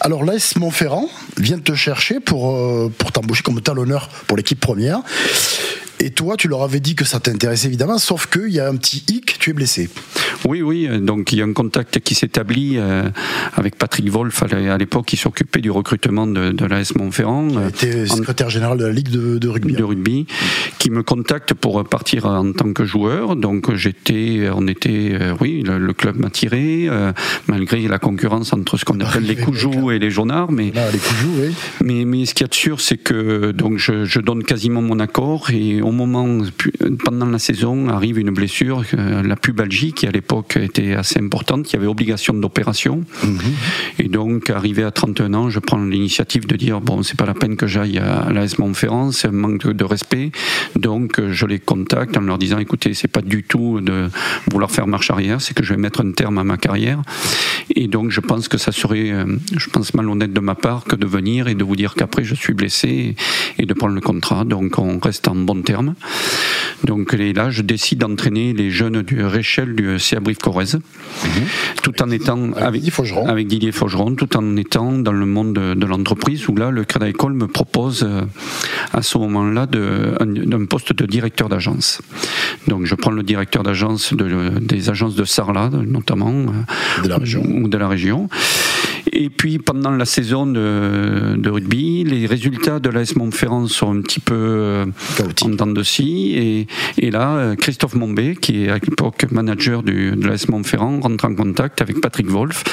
Alors, 0.01 0.23
l'AS 0.23 0.55
Montferrand 0.57 1.09
vient 1.37 1.59
te 1.59 1.73
chercher 1.73 2.19
pour, 2.19 2.55
euh, 2.55 2.91
pour 2.97 3.11
t'embaucher 3.11 3.43
comme 3.43 3.61
talonneur 3.61 4.09
pour 4.27 4.37
l'équipe 4.37 4.59
première. 4.59 5.01
Et 6.01 6.11
toi, 6.11 6.37
tu 6.37 6.47
leur 6.47 6.63
avais 6.63 6.79
dit 6.79 6.95
que 6.95 7.03
ça 7.03 7.19
t'intéressait 7.19 7.67
évidemment, 7.67 7.97
sauf 7.97 8.27
qu'il 8.27 8.51
y 8.51 8.59
a 8.59 8.69
un 8.69 8.75
petit 8.77 9.03
hic, 9.09 9.37
tu 9.37 9.49
es 9.49 9.53
blessé. 9.53 9.89
Oui, 10.47 10.61
oui, 10.61 10.87
donc 11.01 11.33
il 11.33 11.39
y 11.39 11.41
a 11.41 11.45
un 11.45 11.51
contact 11.51 11.99
qui 11.99 12.15
s'établit 12.15 12.77
euh, 12.77 13.09
avec 13.55 13.75
Patrick 13.75 14.09
Wolf 14.09 14.43
à 14.43 14.77
l'époque, 14.77 15.07
qui 15.07 15.17
s'occupait 15.17 15.59
du 15.59 15.69
recrutement 15.71 16.25
de, 16.25 16.51
de 16.51 16.65
l'AS 16.65 16.95
Montferrand. 16.95 17.49
Qui 17.73 17.87
était 17.87 18.05
secrétaire 18.05 18.49
général 18.49 18.77
de 18.77 18.85
la 18.85 18.93
Ligue 18.93 19.09
de, 19.09 19.47
rugby. 19.49 19.73
De 19.73 19.83
rugby, 19.83 20.25
qui 20.77 20.89
me 20.89 21.03
contacte 21.03 21.53
pour 21.53 21.83
partir 21.83 22.25
en 22.25 22.53
tant 22.53 22.71
que 22.71 22.85
joueur. 22.85 23.35
Donc 23.35 23.73
j'étais, 23.75 24.49
on 24.53 24.67
était, 24.67 25.17
euh, 25.19 25.35
oui, 25.41 25.63
le, 25.65 25.91
club 25.91 26.15
m'a 26.15 26.29
tiré, 26.29 26.87
euh, 26.87 27.11
malgré 27.47 27.87
la 27.89 27.99
concurrence 27.99 28.53
entre 28.53 28.77
ce 28.77 28.85
qu'on 28.85 28.99
appelle 29.01 29.25
les 29.25 29.35
Coujous 29.35 29.91
et 29.91 29.99
les 29.99 30.11
Jaunards. 30.11 30.53
Mais, 30.53 30.71
les 30.93 30.99
Coujous, 30.99 31.33
oui. 31.41 31.53
mais, 31.83 32.05
mais 32.05 32.25
ce 32.25 32.33
qu'il 32.33 32.45
y 32.45 32.45
a 32.45 32.47
de 32.47 32.53
sûr, 32.53 32.79
c'est 32.79 32.97
que 32.97 33.51
donc 33.51 33.77
je, 33.77 34.05
je 34.05 34.21
donne 34.21 34.43
quasiment 34.43 34.81
mon 34.81 34.99
accord 34.99 35.49
et 35.49 35.81
au 35.89 35.91
moment, 35.91 36.43
pendant 37.03 37.25
la 37.25 37.39
saison, 37.39 37.89
arrive 37.89 38.19
une 38.19 38.29
blessure, 38.29 38.83
euh, 38.93 39.23
la 39.23 39.35
pubalgie, 39.35 39.91
qui 39.91 40.05
à 40.07 40.11
l'époque 40.11 40.57
était 40.57 40.93
assez 40.93 41.19
importante, 41.19 41.65
qui 41.65 41.75
avait 41.75 41.87
obligation 41.87 42.33
d'opération. 42.33 43.03
Mhm. 43.23 43.39
Et 43.97 44.07
donc, 44.07 44.49
arrivé 44.49 44.83
à 44.83 44.91
31 44.91 45.33
ans, 45.33 45.49
je 45.49 45.59
prends 45.59 45.83
l'initiative 45.83 46.45
de 46.45 46.55
dire 46.55 46.79
bon, 46.79 47.01
c'est 47.01 47.17
pas 47.17 47.25
la 47.25 47.33
peine 47.33 47.57
que 47.57 47.65
j'aille 47.65 47.97
à 47.97 48.29
l'AS 48.31 48.59
Montferrand, 48.59 49.11
c'est 49.11 49.27
un 49.27 49.31
manque 49.31 49.67
de 49.67 49.83
respect. 49.83 50.31
Donc, 50.75 51.19
je 51.27 51.45
les 51.45 51.59
contacte 51.59 52.15
en 52.17 52.21
leur 52.21 52.37
disant 52.37 52.59
écoutez, 52.59 52.93
c'est 52.93 53.07
pas 53.07 53.21
du 53.21 53.43
tout 53.43 53.81
de 53.81 54.09
vouloir 54.51 54.69
faire 54.69 54.87
marche 54.87 55.09
arrière, 55.09 55.41
c'est 55.41 55.55
que 55.55 55.63
je 55.63 55.73
vais 55.73 55.79
mettre 55.79 56.05
un 56.05 56.11
terme 56.11 56.37
à 56.37 56.43
ma 56.43 56.57
carrière. 56.57 57.01
Et 57.81 57.87
donc, 57.87 58.11
je 58.11 58.19
pense 58.19 58.49
que 58.49 58.57
ça 58.57 58.73
serait, 58.73 59.09
euh, 59.09 59.37
je 59.55 59.69
pense, 59.69 59.93
malhonnête 59.93 60.33
de 60.33 60.39
ma 60.41 60.53
part 60.53 60.83
que 60.83 60.97
de 60.97 61.07
venir 61.07 61.47
et 61.47 61.55
de 61.55 61.63
vous 61.63 61.77
dire 61.77 61.95
qu'après 61.95 62.25
je 62.25 62.35
suis 62.35 62.53
blessé 62.53 63.15
et 63.57 63.65
de 63.65 63.73
prendre 63.73 63.95
le 63.95 64.01
contrat. 64.01 64.43
Donc, 64.43 64.77
on 64.79 64.99
reste 64.99 65.29
en 65.29 65.35
bon 65.35 65.61
terme. 65.61 65.95
Donc 66.83 67.13
là, 67.13 67.49
je 67.49 67.61
décide 67.61 67.99
d'entraîner 67.99 68.53
les 68.53 68.71
jeunes 68.71 69.01
du 69.01 69.23
Réchel 69.23 69.75
du 69.75 69.99
CA 69.99 70.19
Brive 70.19 70.37
Corrèze, 70.37 70.75
mhm. 70.75 71.31
tout 71.83 72.01
en 72.01 72.09
étant 72.09 72.51
avec, 72.53 72.83
avec, 73.27 73.47
Didier 73.47 73.71
Faugeron, 73.71 74.15
tout 74.15 74.37
en 74.37 74.55
étant 74.55 74.93
dans 74.93 75.11
le 75.11 75.25
monde 75.25 75.53
de, 75.53 75.85
l'entreprise 75.85 76.47
où 76.47 76.55
là, 76.55 76.71
le 76.71 76.83
Crédit 76.83 77.05
Agricole 77.05 77.33
me 77.33 77.47
propose 77.47 78.03
euh, 78.03 78.21
à 78.93 79.01
ce 79.01 79.17
moment-là 79.17 79.67
un, 80.19 80.65
poste 80.65 80.93
de 80.93 81.05
directeur 81.05 81.49
d'agence. 81.49 82.01
Donc 82.67 82.85
je 82.85 82.95
prends 82.95 83.11
le 83.11 83.23
directeur 83.23 83.63
d'agence 83.63 84.13
des 84.13 84.89
agences 84.89 85.15
de 85.15 85.23
Sarlat, 85.23 85.69
notamment, 85.69 86.31
de 87.03 87.09
la 87.09 87.17
région. 87.17 87.43
ou 87.45 87.67
de 87.67 87.77
la 87.77 87.87
région. 87.87 88.29
Et 89.11 89.29
puis 89.29 89.59
pendant 89.59 89.91
la 89.91 90.05
saison 90.05 90.45
de, 90.45 91.49
rugby, 91.49 92.03
les 92.03 92.25
résultats 92.25 92.79
de 92.79 92.89
l'AS 92.89 93.15
Montferrand 93.15 93.67
sont 93.67 93.97
un 93.97 94.01
petit 94.01 94.19
peu 94.19 94.35
euh, 94.35 94.85
en 95.41 95.49
dents 95.49 95.67
de 95.67 95.83
scie. 95.83 96.35
Et, 96.35 96.67
et, 97.05 97.11
là, 97.11 97.35
euh, 97.37 97.55
Christophe 97.55 97.95
Mombé, 97.95 98.35
qui 98.35 98.65
est 98.65 98.69
à 98.69 98.75
l'époque 98.75 99.25
manager 99.31 99.83
du, 99.83 100.11
de 100.11 100.27
l'AS 100.27 100.47
Montferrand, 100.49 100.99
rentre 100.99 101.25
en 101.25 101.35
contact 101.35 101.81
avec 101.81 102.01
Patrick 102.01 102.29
Wolf 102.29 102.63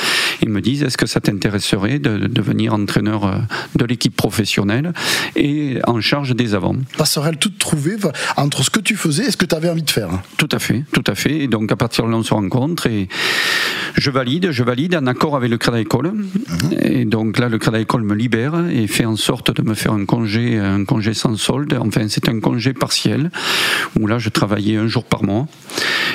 Ils 0.43 0.49
me 0.49 0.61
disent 0.61 0.83
est-ce 0.83 0.97
que 0.97 1.07
ça 1.07 1.21
t'intéresserait 1.21 1.99
de, 1.99 2.27
devenir 2.27 2.75
entraîneur 2.75 3.41
de 3.75 3.85
l'équipe 3.85 4.15
professionnelle 4.15 4.93
et 5.35 5.79
en 5.87 6.01
charge 6.01 6.35
des 6.35 6.55
avants? 6.55 6.77
Passerelle 6.97 7.39
toute 7.39 7.59
trouvée 7.59 7.97
entre 8.37 8.63
ce 8.63 8.71
que 8.71 8.81
tu 8.81 8.97
faisais 8.97 9.27
et 9.27 9.31
ce 9.31 9.37
que 9.37 9.47
tu 9.47 9.55
avais 9.55 9.69
envie 9.69 9.83
de 9.83 9.91
faire. 9.91 10.11
Tout 10.37 10.49
à 10.53 10.59
fait, 10.59 10.85
tout 10.93 11.05
à 11.07 11.15
fait. 11.15 11.39
Et 11.39 11.49
donc 11.49 11.71
à 11.73 11.77
partir 11.77 12.05
de 12.07 12.11
là, 12.11 12.17
on 12.17 12.23
se 12.23 12.35
rencontre 12.35 12.87
et 12.87 13.09
je 13.97 14.11
valide, 14.11 14.51
je 14.51 14.63
valide 14.63 14.95
en 14.95 15.07
accord 15.07 15.37
avec 15.37 15.51
le 15.51 15.59
Crédit 15.59 15.81
École. 15.81 16.13
Mhm. 16.13 16.73
Et 16.83 17.05
donc 17.05 17.39
là, 17.39 17.49
le 17.49 17.59
Crédit 17.59 17.83
École 17.83 18.03
me 18.03 18.15
libère 18.15 18.55
et 18.71 18.87
fait 18.87 19.05
en 19.05 19.17
sorte 19.17 19.51
de 19.51 19.63
me 19.63 19.75
faire 19.75 19.93
un 19.93 20.05
congé, 20.05 20.59
un 20.59 20.85
congé 20.85 21.15
sans 21.15 21.37
solde. 21.37 21.77
Enfin, 21.81 22.07
c'est 22.09 22.29
un 22.29 22.41
congé 22.41 22.73
partiel 22.73 23.31
où 23.99 24.07
là, 24.07 24.19
je 24.19 24.29
travaillais 24.29 24.77
un 24.77 24.87
jour 24.87 25.05
par 25.05 25.25
mois 25.25 25.47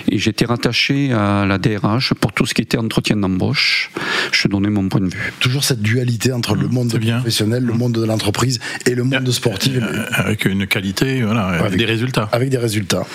et 0.10 0.18
j'étais 0.18 0.46
rattaché 0.46 1.12
à 1.12 1.46
la 1.46 1.58
DRH 1.58 2.14
pour 2.16 2.34
tout 2.34 2.46
ce 2.46 2.54
qui 2.54 2.62
était 2.62 2.78
entretien 2.78 3.16
d'embauche. 3.16 3.92
Je 4.32 4.48
donnais 4.48 4.70
mon 4.70 4.88
point 4.90 5.02
de 5.02 5.14
vue. 5.14 5.34
Toujours 5.40 5.64
cette 5.64 5.82
dualité 5.82 6.32
entre 6.32 6.56
le 6.56 6.68
monde 6.68 6.92
professionnel, 7.00 7.64
le 7.64 7.74
monde 7.74 7.94
de 7.94 8.06
l'entreprise 8.06 8.60
et 8.86 8.96
le 8.96 9.04
monde 9.04 9.30
sportif. 9.32 9.78
Euh, 9.82 10.06
avec 10.12 10.46
une 10.46 10.68
qualité, 10.68 11.22
voilà, 11.22 11.46
avec 11.46 11.78
des 11.78 11.86
résultats. 11.86 12.30
Avec 12.32 12.50
des 12.50 12.58
résultats. 12.58 13.06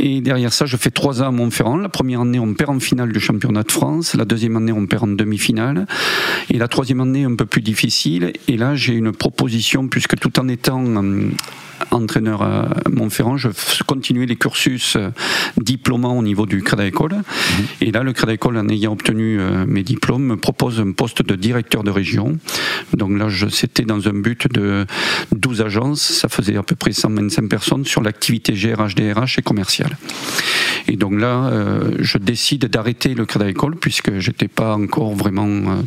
Et 0.00 0.20
derrière 0.20 0.52
ça, 0.52 0.66
je 0.66 0.76
fais 0.76 0.90
trois 0.90 1.22
ans 1.22 1.28
à 1.28 1.30
Montferrand. 1.30 1.76
La 1.76 1.88
première 1.88 2.20
année, 2.22 2.38
on 2.38 2.54
perd 2.54 2.70
en 2.70 2.80
finale 2.80 3.12
du 3.12 3.20
championnat 3.20 3.62
de 3.62 3.72
France. 3.72 4.14
La 4.14 4.24
deuxième 4.24 4.56
année, 4.56 4.72
on 4.72 4.86
perd 4.86 5.04
en 5.04 5.08
demi-finale. 5.08 5.86
Et 6.50 6.58
la 6.58 6.68
troisième 6.68 7.00
année, 7.00 7.24
un 7.24 7.34
peu 7.34 7.46
plus 7.46 7.62
difficile. 7.62 8.32
Et 8.48 8.56
là, 8.56 8.74
j'ai 8.74 8.94
une 8.94 9.12
proposition, 9.12 9.88
puisque 9.88 10.16
tout 10.18 10.38
en 10.38 10.48
étant 10.48 10.84
euh, 10.84 11.30
entraîneur 11.90 12.42
à 12.42 12.68
Montferrand, 12.90 13.36
je 13.36 13.48
continuais 13.86 14.26
les 14.26 14.36
cursus 14.36 14.96
euh, 14.96 15.10
diplômants 15.60 16.18
au 16.18 16.22
niveau 16.22 16.46
du 16.46 16.62
Crédit 16.62 16.84
École. 16.84 17.14
Mhm. 17.14 17.64
Et 17.80 17.92
là, 17.92 18.02
le 18.02 18.12
Crédit 18.12 18.34
École, 18.34 18.56
en 18.58 18.68
ayant 18.68 18.92
obtenu 18.92 19.40
euh, 19.40 19.64
mes 19.66 19.82
diplômes, 19.82 20.24
me 20.24 20.36
propose 20.54 20.80
un 20.80 20.92
poste 20.92 21.22
de 21.22 21.34
directeur 21.34 21.82
de 21.82 21.90
région. 21.90 22.38
Donc 22.96 23.18
là, 23.18 23.28
c'était 23.50 23.82
dans 23.82 24.08
un 24.08 24.12
but 24.12 24.52
de 24.52 24.86
12 25.32 25.62
agences. 25.62 26.00
Ça 26.00 26.28
faisait 26.28 26.56
à 26.56 26.62
peu 26.62 26.76
près 26.76 26.92
125 26.92 27.48
personnes 27.48 27.84
sur 27.84 28.02
l'activité 28.02 28.52
GRH, 28.52 28.94
DRH 28.94 29.38
et 29.38 29.42
commerciale. 29.42 29.96
Et 30.86 30.96
donc 30.96 31.18
là, 31.18 31.46
euh, 31.46 31.96
je 31.98 32.18
décide 32.18 32.66
d'arrêter 32.66 33.14
le 33.14 33.24
Crédit 33.26 33.50
École 33.50 33.76
puisque 33.76 34.18
j'étais 34.18 34.48
pas 34.48 34.74
encore 34.74 35.14
vraiment 35.14 35.82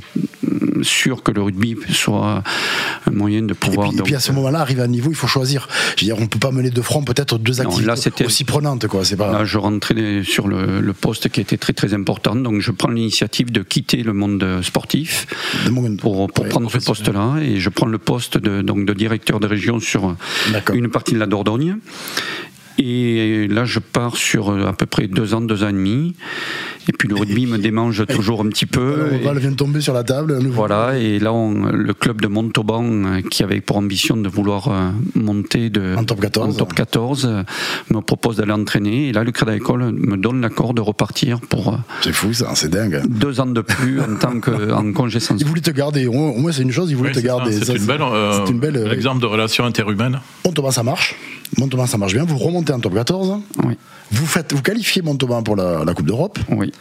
sûr 0.82 1.24
que 1.24 1.32
le 1.32 1.42
rugby 1.42 1.76
soit 1.90 2.44
un 3.06 3.12
moyen 3.12 3.44
de 3.44 3.54
pouvoir. 3.54 3.92
Et 3.94 4.02
puis, 4.02 4.16
à 4.16 4.20
ce 4.20 4.32
moment-là, 4.34 4.60
arrivé 4.60 4.82
à 4.82 4.86
un 4.86 4.90
niveau, 4.90 5.10
il 5.10 5.16
faut 5.16 5.28
choisir. 5.28 5.68
Je 5.96 6.06
veux 6.06 6.14
dire, 6.14 6.22
on 6.22 6.28
peut 6.28 6.40
pas 6.40 6.52
mener 6.52 6.70
de 6.70 6.82
front 6.82 7.04
peut-être 7.04 7.38
deux 7.38 7.62
activités 7.62 8.26
aussi 8.26 8.44
prenantes, 8.44 8.88
quoi. 8.88 9.06
C'est 9.06 9.18
pas. 9.18 9.32
Là, 9.32 9.46
je 9.46 9.58
rentrais 9.58 10.24
sur 10.24 10.48
le, 10.48 10.94
poste 11.00 11.30
qui 11.30 11.42
était 11.42 11.58
très 11.58 11.74
très 11.74 11.94
important, 11.94 12.36
donc 12.36 12.60
je 12.62 12.72
prends 12.72 12.90
l'initiative 12.90 13.52
de 13.52 13.62
quitter 13.62 14.02
le 14.02 14.14
monde 14.14 14.40
sportif 14.62 15.28
pour, 16.00 16.28
pour 16.32 16.48
prendre 16.48 16.72
ce 16.72 16.78
poste-là, 16.78 17.38
et 17.42 17.60
je 17.60 17.70
prends 17.70 17.86
le 17.86 17.98
poste 17.98 18.38
de, 18.38 18.62
donc 18.62 18.86
de 18.86 18.94
directeur 18.94 19.40
de 19.40 19.48
région 19.48 19.80
sur 19.80 20.16
une 20.74 20.90
partie 20.90 21.14
de 21.14 21.20
la 21.20 21.26
Dordogne. 21.26 21.78
Et 22.78 23.48
là, 23.48 23.66
je 23.66 23.80
pars 23.80 24.18
sur 24.18 24.52
à 24.68 24.74
peu 24.74 24.86
près 24.86 25.08
deux 25.08 25.34
ans, 25.34 25.42
deux 25.42 25.64
ans 25.64 25.70
et 25.70 25.74
demi. 25.74 26.16
Et 26.90 26.94
puis 26.94 27.10
le 27.10 27.16
rugby 27.16 27.46
me 27.46 27.58
démange 27.58 28.06
toujours 28.08 28.42
un 28.42 28.48
petit 28.48 28.66
peu. 28.66 29.10
On 29.12 29.26
va 29.26 29.34
vient 29.34 29.52
de 29.52 29.56
tomber 29.56 29.82
sur 29.82 29.94
la 29.94 30.04
table. 30.04 30.40
Voilà, 30.46 30.98
et 30.98 31.20
là, 31.20 31.32
le 31.72 31.94
club 31.94 32.22
de 32.22 32.28
Montauban, 32.28 32.84
euh, 32.84 33.22
qui 33.22 33.44
avait 33.44 33.60
pour 33.60 33.78
ambition 33.78 34.16
de 34.16 34.30
vouloir 34.30 34.70
euh, 34.70 34.90
monter 35.16 35.70
de, 35.70 35.96
en 35.98 36.04
top 36.06 36.22
14, 36.22 36.58
top 36.58 36.74
14 36.74 37.26
euh, 37.26 37.44
me 37.94 38.00
propose 38.00 38.38
d'aller 38.38 38.54
entraîner. 38.54 39.10
Et 39.10 39.12
là, 39.12 39.24
le 39.24 39.32
Crédit 39.32 39.58
École 39.58 39.92
me 39.92 40.16
donne 40.16 40.42
l'accord 40.42 40.74
de 40.74 40.82
repartir 40.82 41.42
pour. 41.42 41.78
C'est 42.02 42.14
fou, 42.14 42.34
ça, 42.34 42.52
c'est 42.56 42.70
dingue. 42.70 43.02
Deux 43.08 43.42
ans 43.42 43.48
de 43.48 43.62
plus 43.62 44.00
en 44.00 44.16
tant 44.16 44.40
qu'en 44.40 44.92
congé 44.94 45.20
sans. 45.20 45.36
Il 45.38 45.46
voulait 45.46 45.62
te 45.62 45.72
garder. 45.72 46.08
Au 46.08 46.14
moins, 46.14 46.52
c'est 46.52 46.64
une 46.64 46.72
chose, 46.72 46.90
il 46.90 46.96
voulait 46.96 47.12
te 47.12 47.20
garder. 47.20 47.52
C'est 47.52 47.76
une 47.76 47.86
belle, 47.86 48.02
une 48.48 48.60
belle 48.60 48.92
exemple 48.92 49.22
de 49.22 49.26
relation 49.26 49.66
interhumaine. 49.66 50.20
Montauban, 50.46 50.72
ça 50.72 50.84
marche. 50.84 51.16
Montauban, 51.58 51.86
ça 51.88 51.98
marche 51.98 52.14
bien. 52.14 52.26
Vous 52.26 52.38
remontez 52.38 52.74
en 52.74 52.80
top 52.80 52.94
14. 52.94 53.40
Oui. 53.64 53.78
Vous, 54.12 54.26
faites, 54.26 54.54
vous 54.54 54.62
qualifiez 54.62 55.02
Montauban 55.02 55.44
pour 55.44 55.56
la, 55.56 55.84
Coupe 55.94 56.06
d'Europe. 56.06 56.40
Oui. 56.50 56.72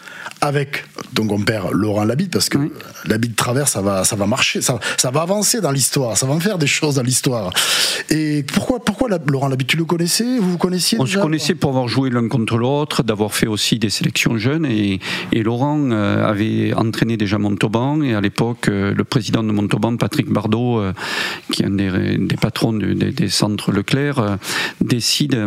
Avec, 0.40 0.84
donc 1.12 1.32
on 1.32 1.40
perd 1.40 1.72
Laurent 1.72 2.04
Labitte 2.04 2.32
parce 2.32 2.48
que 2.48 2.58
oui. 2.58 2.70
travers, 3.36 3.68
ça 3.68 3.80
va, 3.80 4.04
ça 4.04 4.16
va 4.16 4.26
marcher, 4.26 4.60
ça, 4.60 4.78
ça 4.96 5.10
va 5.10 5.22
avancer 5.22 5.60
dans 5.60 5.70
l'histoire, 5.70 6.16
ça 6.16 6.26
va 6.26 6.34
en 6.34 6.40
faire 6.40 6.58
des 6.58 6.66
choses 6.66 6.96
dans 6.96 7.02
l'histoire. 7.02 7.52
Et 8.10 8.44
pourquoi, 8.44 8.84
pourquoi 8.84 9.08
Laurent 9.26 9.48
Labitte, 9.48 9.68
tu 9.68 9.76
le 9.76 9.84
connaissais? 9.84 10.38
Vous 10.38 10.52
vous 10.52 10.58
connaissiez 10.58 10.98
On 11.00 11.06
se 11.06 11.18
connaissait 11.18 11.54
pour 11.54 11.70
avoir 11.70 11.88
joué 11.88 12.10
l'un 12.10 12.28
contre 12.28 12.56
l'autre, 12.56 13.02
d'avoir 13.02 13.32
fait 13.32 13.46
aussi 13.46 13.78
des 13.78 13.90
sélections 13.90 14.38
jeunes. 14.38 14.66
Et, 14.66 15.00
et 15.32 15.42
Laurent 15.42 15.80
euh, 15.90 16.24
avait 16.24 16.72
entraîné 16.74 17.16
déjà 17.16 17.38
Montauban. 17.38 18.02
Et 18.02 18.14
à 18.14 18.20
l'époque, 18.20 18.68
euh, 18.68 18.94
le 18.94 19.04
président 19.04 19.42
de 19.42 19.50
Montauban, 19.50 19.96
Patrick 19.96 20.30
Bardot, 20.30 20.78
euh, 20.78 20.92
qui 21.52 21.62
est 21.62 21.66
un 21.66 21.70
des, 21.70 22.18
des 22.18 22.36
patrons 22.36 22.72
des, 22.72 22.94
des, 22.94 23.28
centres 23.28 23.72
Leclerc, 23.72 24.38
décide, 24.80 25.38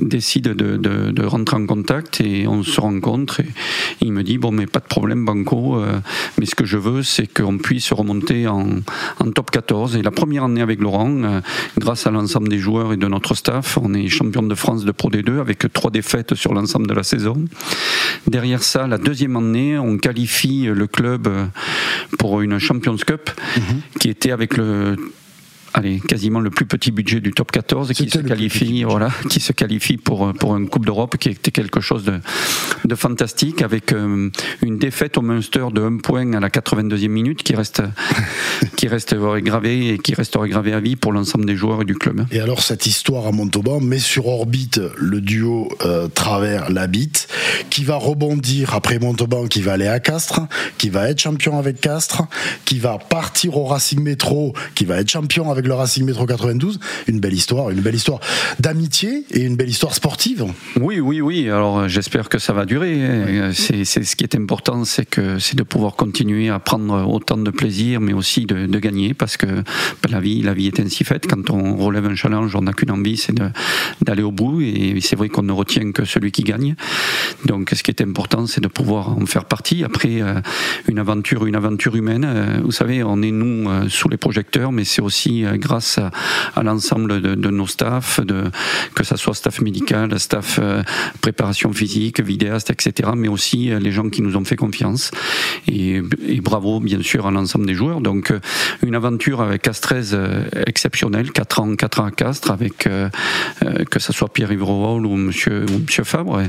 décide 0.00 0.48
de, 0.48 0.76
de 0.76 1.06
de 1.16 1.24
rentrer 1.24 1.56
en 1.56 1.66
contact 1.66 2.20
et 2.20 2.46
on 2.46 2.62
se 2.62 2.80
rencontre 2.80 3.40
et 3.40 3.46
il 4.00 4.12
me 4.12 4.22
dit 4.22 4.38
bon 4.38 4.52
mais 4.52 4.66
pas 4.66 4.80
de 4.80 4.86
problème 4.86 5.24
Banco 5.24 5.76
euh, 5.76 5.98
mais 6.38 6.46
ce 6.46 6.54
que 6.54 6.64
je 6.64 6.76
veux 6.76 7.02
c'est 7.02 7.26
qu'on 7.26 7.58
puisse 7.58 7.92
remonter 7.92 8.46
en, 8.46 8.82
top 9.34 9.50
14 9.50 9.96
et 9.96 10.02
la 10.02 10.10
première 10.10 10.44
année 10.44 10.60
avec 10.60 10.80
Laurent 10.80 11.22
euh, 11.24 11.40
grâce 11.78 12.06
à 12.06 12.10
l'ensemble 12.10 12.48
des 12.48 12.58
joueurs 12.58 12.92
et 12.92 12.96
de 12.96 13.06
notre 13.06 13.34
staff 13.34 13.78
on 13.80 13.94
est 13.94 14.08
champion 14.08 14.42
de 14.42 14.54
France 14.54 14.84
de 14.84 14.92
Pro 14.92 15.10
D2 15.10 15.40
avec 15.40 15.72
trois 15.72 15.90
défaites 15.90 16.34
sur 16.34 16.52
l'ensemble 16.52 16.86
de 16.86 16.94
la 16.94 17.02
saison 17.02 17.44
derrière 18.26 18.62
ça 18.62 18.86
la 18.86 18.98
deuxième 18.98 19.36
année 19.36 19.78
on 19.78 19.96
qualifie 19.96 20.66
le 20.66 20.86
club 20.86 21.28
pour 22.18 22.42
une 22.42 22.58
Champions 22.58 22.96
Cup 22.96 23.30
mhm. 23.56 23.80
qui 23.98 24.10
était 24.10 24.32
avec 24.32 24.56
le 24.56 24.96
allez, 25.76 26.00
quasiment 26.00 26.40
le 26.40 26.50
plus 26.50 26.66
petit 26.66 26.90
budget 26.90 27.20
du 27.20 27.32
top 27.32 27.52
14 27.52 27.92
qui 27.92 28.08
se 28.08 28.18
qualifie, 28.18 28.82
voilà, 28.84 29.10
qui 29.28 29.40
se 29.40 29.52
qualifie 29.52 29.96
pour, 29.98 30.32
pour 30.32 30.56
une 30.56 30.68
Coupe 30.68 30.86
d'Europe 30.86 31.16
qui 31.18 31.28
était 31.28 31.50
quelque 31.50 31.80
chose 31.80 32.04
de, 32.04 32.18
de 32.84 32.94
fantastique 32.94 33.62
avec 33.62 33.92
euh, 33.92 34.30
une 34.62 34.78
défaite 34.78 35.18
au 35.18 35.22
Munster 35.22 35.66
de 35.72 35.82
1 35.82 35.98
point 35.98 36.32
à 36.32 36.40
la 36.40 36.48
82e 36.48 37.08
minute 37.08 37.42
qui 37.42 37.54
reste, 37.54 37.82
qui 38.76 38.88
reste 38.88 39.14
gravé 39.14 39.90
et 39.90 39.98
qui 39.98 40.14
resterait 40.14 40.48
gravé 40.48 40.72
à 40.72 40.80
vie 40.80 40.96
pour 40.96 41.12
l'ensemble 41.12 41.44
des 41.44 41.56
joueurs 41.56 41.82
et 41.82 41.84
du 41.84 41.94
club. 41.94 42.26
Et 42.32 42.40
alors 42.40 42.62
cette 42.62 42.86
histoire 42.86 43.26
à 43.26 43.32
Montauban 43.32 43.80
met 43.80 43.98
sur 43.98 44.26
orbite 44.26 44.80
le 44.96 45.20
duo 45.20 45.68
euh, 45.84 46.08
travers 46.08 46.70
Labitte 46.70 47.28
qui 47.68 47.84
va 47.84 47.96
rebondir 47.96 48.74
après 48.74 48.98
Montauban, 48.98 49.46
qui 49.46 49.60
va 49.60 49.74
aller 49.74 49.86
à 49.86 50.00
Castres, 50.00 50.40
qui 50.78 50.88
va 50.88 51.10
être 51.10 51.20
champion 51.20 51.58
avec 51.58 51.80
Castres, 51.80 52.22
qui 52.64 52.78
va 52.78 52.98
partir 52.98 53.56
au 53.56 53.64
Racing 53.64 54.00
Métro, 54.00 54.54
qui 54.74 54.84
va 54.84 55.00
être 55.00 55.10
champion 55.10 55.50
avec 55.50 55.65
le 55.66 55.74
Racing 55.74 56.04
Métro 56.04 56.26
92. 56.26 56.78
Une 57.08 57.20
belle 57.20 57.34
histoire, 57.34 57.70
une 57.70 57.80
belle 57.80 57.94
histoire 57.94 58.20
d'amitié 58.60 59.24
et 59.30 59.42
une 59.42 59.56
belle 59.56 59.68
histoire 59.68 59.94
sportive. 59.94 60.46
Oui, 60.80 61.00
oui, 61.00 61.20
oui. 61.20 61.48
Alors 61.48 61.80
euh, 61.80 61.88
j'espère 61.88 62.28
que 62.28 62.38
ça 62.38 62.52
va 62.52 62.64
durer. 62.64 62.94
Euh, 62.98 63.52
c'est 63.52 63.84
ce 63.84 64.16
qui 64.16 64.24
est 64.24 64.34
important, 64.34 64.84
c'est 64.84 65.06
que 65.06 65.38
c'est 65.38 65.56
de 65.56 65.62
pouvoir 65.62 65.96
continuer 65.96 66.48
à 66.48 66.58
prendre 66.58 67.08
autant 67.08 67.36
de 67.36 67.50
plaisir, 67.50 68.00
mais 68.00 68.12
aussi 68.12 68.46
de, 68.46 68.78
gagner, 68.78 69.14
parce 69.14 69.36
que 69.36 69.46
ben, 69.46 70.10
la 70.10 70.20
vie, 70.20 70.42
la 70.42 70.54
vie 70.54 70.66
est 70.66 70.80
ainsi 70.80 71.04
faite. 71.04 71.26
Quand 71.26 71.50
on 71.50 71.76
relève 71.76 72.06
un 72.06 72.14
challenge, 72.14 72.54
on 72.54 72.62
n'a 72.62 72.72
qu'une 72.72 72.90
envie, 72.90 73.16
c'est 73.16 73.34
d'aller 74.02 74.22
au 74.22 74.32
bout. 74.32 74.60
Et 74.60 74.98
c'est 75.00 75.16
vrai 75.16 75.28
qu'on 75.28 75.42
ne 75.42 75.52
retient 75.52 75.92
que 75.92 76.04
celui 76.04 76.32
qui 76.32 76.42
gagne. 76.42 76.74
Donc 77.44 77.70
ce 77.74 77.82
qui 77.82 77.90
est 77.90 78.02
important, 78.02 78.46
c'est 78.46 78.60
de 78.60 78.68
pouvoir 78.68 79.16
en 79.16 79.26
faire 79.26 79.44
partie. 79.46 79.84
Après, 79.84 80.20
euh, 80.20 80.40
une 80.88 80.98
aventure, 80.98 81.46
une 81.46 81.56
aventure 81.56 81.96
humaine. 81.96 82.60
Vous 82.62 82.72
savez, 82.72 83.02
on 83.02 83.22
est 83.22 83.30
nous 83.30 83.68
sous 83.88 84.08
les 84.08 84.16
projecteurs, 84.16 84.72
mais 84.72 84.84
c'est 84.84 85.02
aussi 85.02 85.44
grâce 85.58 85.98
à, 85.98 86.62
l'ensemble 86.62 87.20
de, 87.20 87.50
nos 87.50 87.66
staffs, 87.66 88.20
que 88.94 89.04
ce 89.04 89.16
soit 89.16 89.34
staff 89.34 89.60
médical, 89.60 90.18
staff 90.18 90.58
euh, 90.62 90.82
préparation 91.20 91.72
physique, 91.72 92.20
vidéaste, 92.20 92.70
etc., 92.70 93.10
mais 93.16 93.28
aussi 93.28 93.70
euh, 93.70 93.78
les 93.78 93.92
gens 93.92 94.08
qui 94.08 94.22
nous 94.22 94.36
ont 94.36 94.44
fait 94.44 94.56
confiance. 94.56 95.10
Et, 95.68 96.00
bravo, 96.40 96.80
bien 96.80 97.02
sûr, 97.02 97.26
à 97.26 97.30
l'ensemble 97.30 97.66
des 97.66 97.74
joueurs. 97.74 98.00
Donc, 98.00 98.30
euh, 98.30 98.40
une 98.82 98.94
aventure 98.94 99.40
avec 99.40 99.62
Castrez 99.62 100.02
exceptionnelle, 100.66 101.32
4 101.32 101.60
ans, 101.60 101.76
4 101.76 102.00
ans 102.00 102.04
à 102.04 102.10
Castres, 102.10 102.50
avec 102.50 102.88
que 103.90 103.98
ce 103.98 104.12
soit 104.12 104.28
Pierre-Yves 104.32 104.62
ou 104.62 105.16
Monsieur, 105.16 105.64
ou 105.68 105.78
Monsieur 105.80 106.04
Fabre, 106.04 106.42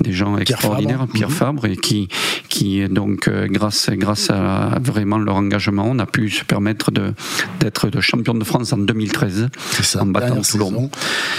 des 0.00 0.12
gens 0.12 0.36
extraordinaires, 0.36 1.06
Pierre 1.12 1.30
mhm. 1.30 1.34
Fabre, 1.34 1.66
et 1.66 1.76
qui, 1.76 2.08
qui 2.48 2.86
donc, 2.88 3.28
grâce, 3.28 3.90
grâce 3.90 4.30
à 4.30 4.78
vraiment 4.82 5.18
leur 5.18 5.36
engagement, 5.36 5.86
on 5.88 5.98
a 5.98 6.06
pu 6.06 6.30
se 6.30 6.44
permettre 6.44 6.90
d'être 6.90 7.90
champion 8.00 8.34
de 8.34 8.44
France 8.44 8.72
en 8.72 8.78
2013, 8.78 9.48
ça, 9.82 10.02
en 10.02 10.06
battant 10.06 10.40
Toulon. 10.42 10.90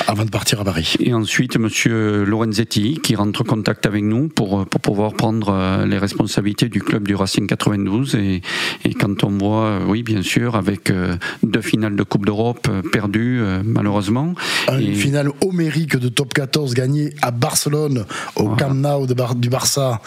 Avant 0.07 0.25
de 0.25 0.29
partir 0.29 0.61
à 0.61 0.63
Paris. 0.63 0.95
Et 0.99 1.13
ensuite, 1.13 1.57
Monsieur 1.57 2.23
Lorenzetti, 2.23 2.99
qui 3.01 3.15
rentre 3.15 3.41
en 3.41 3.45
contact 3.45 3.85
avec 3.85 4.03
nous 4.03 4.27
pour, 4.29 4.65
pour 4.65 4.81
pouvoir 4.81 5.13
prendre 5.13 5.49
euh, 5.49 5.85
les 5.85 5.97
responsabilités 5.97 6.69
du 6.69 6.81
club 6.81 7.07
du 7.11 7.15
Racing 7.15 7.45
92. 7.45 8.15
Et, 8.15 8.41
et 8.85 8.93
quand 8.93 9.23
on 9.23 9.37
voit, 9.37 9.65
euh, 9.65 9.85
oui, 9.85 10.01
bien 10.01 10.21
sûr, 10.21 10.55
avec 10.55 10.89
euh, 10.89 11.15
deux 11.43 11.61
finales 11.61 11.95
de 11.95 12.03
Coupe 12.03 12.25
d'Europe 12.25 12.69
perdues, 12.91 13.41
malheureusement. 13.65 14.33
Une 14.71 14.95
finale 14.95 15.29
homérique 15.45 15.97
de 15.97 16.07
top 16.07 16.33
14 16.33 16.73
gagnée 16.73 17.13
à 17.21 17.31
Barcelone, 17.31 18.05
au 18.35 18.49
Camp 18.49 18.73
Nou 18.73 19.07
du 19.35 19.49
Barça, 19.49 20.01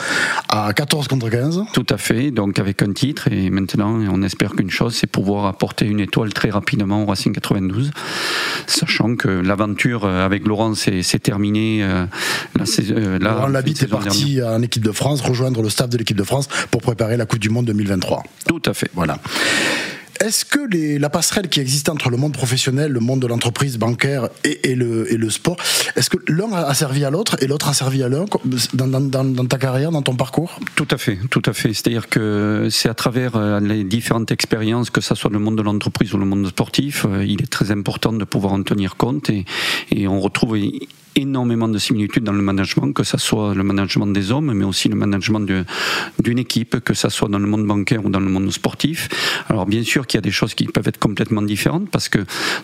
à 0.49 0.73
14 0.73 0.85
14 0.85 1.09
contre 1.09 1.29
15. 1.29 1.63
Tout 1.73 1.87
à 1.91 1.97
fait, 1.97 2.31
donc 2.31 2.59
avec 2.59 2.83
un 2.83 2.93
titre, 2.93 3.29
et 3.33 3.51
maintenant 3.51 3.99
on 4.13 4.23
espère 4.23 4.53
qu'une 4.53 4.71
chose, 4.71 4.95
c'est 4.95 5.07
pouvoir 5.07 5.47
apporter 5.47 5.87
une 5.87 5.99
étoile 5.99 6.33
très 6.33 6.51
rapidement 6.51 7.03
au 7.03 7.07
Racing 7.07 7.33
92, 7.33 7.91
sachant 8.67 9.17
que 9.17 9.29
l'aventure 9.29 10.07
avec 10.07 10.47
Laurent 10.47 10.75
s'est 10.75 11.03
terminée. 11.21 11.83
Euh, 11.83 12.07
la, 12.57 12.65
euh, 12.91 13.19
Laurent 13.19 13.49
Labitte 13.49 13.83
est 13.83 13.89
parti 13.89 14.43
en 14.43 14.63
équipe 14.63 14.85
de 14.85 14.93
France, 14.93 15.21
rejoindre 15.21 15.63
le 15.63 15.71
staff 15.71 15.89
de 15.89 15.99
l'équipe 15.99 16.17
de 16.17 16.23
France 16.23 16.49
pour 16.71 16.81
préparer 16.81 16.94
la 16.99 17.27
Coupe 17.27 17.41
du 17.41 17.51
Monde 17.51 17.67
2023. 17.67 18.23
Tout 18.47 18.63
à 18.67 18.75
fait. 18.75 18.91
Voilà. 18.95 19.19
Est-ce 20.21 20.45
que 20.45 20.61
les, 20.71 20.99
la 20.99 21.11
passerelle 21.11 21.49
qui 21.49 21.61
existe 21.61 21.89
entre 21.89 22.09
le 22.09 22.17
monde 22.17 22.33
professionnel, 22.33 22.93
le 22.93 23.01
monde 23.01 23.21
de 23.21 23.27
l'entreprise 23.27 23.79
bancaire 23.79 24.29
et, 24.45 24.75
le, 24.75 25.13
et, 25.13 25.17
le, 25.17 25.29
sport, 25.29 25.57
est-ce 25.97 26.09
que 26.09 26.19
l'un 26.29 26.53
a 26.53 26.73
servi 26.73 27.05
à 27.05 27.11
l'autre 27.11 27.37
et 27.43 27.47
l'autre 27.47 27.69
a 27.69 27.75
servi 27.75 28.03
à 28.03 28.09
l'un 28.09 28.25
dans, 28.75 28.87
dans, 28.87 29.25
dans, 29.25 29.47
ta 29.47 29.59
carrière, 29.59 29.91
dans 29.91 30.03
ton 30.03 30.15
parcours? 30.15 30.61
Tout 30.77 30.89
à 30.91 30.99
fait, 30.99 31.19
tout 31.31 31.43
à 31.45 31.53
fait. 31.53 31.75
C'est-à-dire 31.75 32.09
que 32.09 32.69
c'est 32.71 32.89
à 32.89 32.95
travers 32.95 33.37
euh, 33.37 33.61
les 33.61 33.83
différentes 33.83 34.31
expériences, 34.31 34.91
que 34.91 35.01
ce 35.01 35.15
soit 35.15 35.31
le 35.31 35.41
monde 35.41 35.59
de 35.59 35.63
l'entreprise 35.63 36.15
ou 36.15 36.19
le 36.19 36.27
monde 36.27 36.47
sportif, 36.47 37.07
euh, 37.07 37.25
il 37.25 37.43
est 37.43 37.51
très 37.51 37.73
important 37.73 38.13
de 38.13 38.25
pouvoir 38.25 38.53
en 38.53 38.63
tenir 38.63 38.97
compte 38.97 39.31
et, 39.31 39.45
et 39.91 40.07
on 40.07 40.21
retrouve 40.21 40.57
énormément 41.17 41.69
de 41.69 41.79
similitudes 41.79 42.25
dans 42.25 42.33
le 42.33 42.43
management, 42.43 42.93
que 42.93 43.05
ce 43.05 43.19
soit 43.19 43.55
le 43.55 43.63
management 43.63 44.07
des 44.07 44.33
hommes, 44.33 44.53
mais 44.53 44.65
aussi 44.65 44.89
le 44.89 44.97
management 44.97 45.47
d'une 46.23 46.39
équipe, 46.39 46.81
que 46.81 46.95
ce 46.95 47.09
soit 47.09 47.29
dans 47.29 47.39
le 47.39 47.47
monde 47.47 47.67
bancaire 47.67 48.05
ou 48.05 48.11
dans 48.11 48.21
le 48.21 48.29
monde 48.29 48.51
sportif. 48.53 49.09
Alors 49.49 49.67
bien 49.67 49.83
sûr 49.83 50.07
qu'il 50.07 50.19
y 50.19 50.23
a 50.23 50.23
des 50.23 50.31
choses 50.31 50.55
qui 50.55 50.67
peuvent 50.67 50.89
être 50.89 50.99
complètement 50.99 51.43
différentes, 51.43 51.91
parce 51.91 52.09
que 52.09 52.21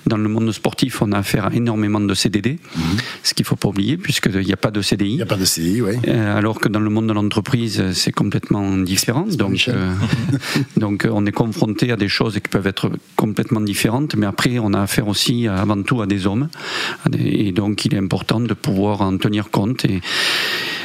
dans 0.07 0.17
le 0.17 0.29
monde 0.29 0.51
sportif, 0.53 1.03
on 1.03 1.13
a 1.13 1.19
affaire 1.19 1.47
à 1.47 1.55
énormément 1.55 2.01
de 2.01 2.15
CDD, 2.15 2.59
mhm. 2.77 2.83
ce 3.23 3.35
qu'il 3.35 3.45
ne 3.45 3.49
faut 3.49 3.57
pas 3.57 3.69
oublier, 3.69 3.97
puisqu'il 3.97 4.41
n'y 4.41 4.53
a 4.53 4.57
pas 4.57 4.71
de 4.71 4.83
CDI. 4.83 5.11
Il 5.11 5.17
n'y 5.17 5.23
a 5.23 5.27
pas 5.27 5.37
de 5.37 5.45
CDI, 5.45 5.83
oui. 5.83 5.93
Euh, 6.09 6.37
alors 6.37 6.61
que 6.61 6.69
dans 6.69 6.81
le 6.81 6.91
monde 6.91 7.07
de 7.07 7.13
l'entreprise, 7.13 7.93
c'est 7.93 8.13
complètement 8.13 8.77
différent. 8.79 9.27
Donc, 9.31 9.67
euh, 9.69 9.93
donc 10.77 11.07
on 11.11 11.25
est 11.27 11.33
confronté 11.33 11.93
à 11.93 11.97
des 11.97 12.09
choses 12.09 12.35
qui 12.35 12.49
peuvent 12.49 12.67
être 12.67 12.91
complètement 13.17 13.61
différentes, 13.61 14.17
mais 14.17 14.27
après, 14.27 14.59
on 14.59 14.73
a 14.73 14.81
affaire 14.81 15.09
aussi 15.09 15.47
avant 15.47 15.83
tout 15.83 16.03
à 16.03 16.07
des 16.07 16.27
hommes. 16.27 16.49
Et 17.19 17.53
donc, 17.53 17.85
il 17.85 17.95
est 17.95 17.99
important 17.99 18.40
de 18.47 18.55
pouvoir 18.55 19.01
en 19.01 19.17
tenir 19.19 19.51
compte 19.51 19.87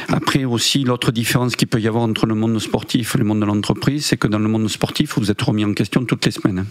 après 0.08 0.44
aussi, 0.44 0.84
l'autre 0.84 1.10
différence 1.10 1.56
qu'il 1.56 1.68
peut 1.68 1.80
y 1.80 1.88
avoir 1.88 2.04
entre 2.04 2.26
le 2.26 2.34
monde 2.34 2.58
sportif 2.60 3.14
et 3.14 3.18
le 3.18 3.24
monde 3.24 3.40
de 3.40 3.44
l'entreprise, 3.44 4.06
c'est 4.06 4.16
que 4.16 4.28
dans 4.28 4.38
le 4.38 4.48
monde 4.48 4.68
sportif, 4.68 5.18
vous 5.18 5.30
êtes 5.30 5.42
remis 5.42 5.64
en 5.64 5.74
question 5.74 6.04
toutes 6.04 6.24
les 6.24 6.30
semaines. 6.30 6.64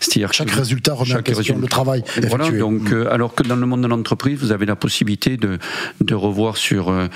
C'est-à-dire 0.00 0.32
chaque 0.32 0.50
résultat 0.50 0.94
remet 0.94 1.14
en 1.14 1.22
question 1.22 1.58
le 1.58 1.68
travail. 1.68 2.02
Voilà, 2.28 2.50
donc, 2.50 2.92
euh, 2.92 3.12
alors 3.12 3.34
que 3.34 3.42
dans 3.42 3.56
le 3.56 3.66
monde 3.66 3.82
de 3.82 3.86
l'entreprise, 3.86 4.38
vous 4.38 4.52
avez 4.52 4.66
la 4.66 4.76
possibilité 4.76 5.36
de, 5.36 5.58
de 6.00 6.14
revoir 6.14 6.56
sur 6.56 6.88
euh, 6.88 7.06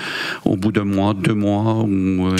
au 0.45 0.55
bout 0.55 0.71
d'un 0.71 0.85
mois, 0.85 1.13
deux 1.13 1.33
mois, 1.33 1.83
ou 1.83 2.27
euh, 2.27 2.35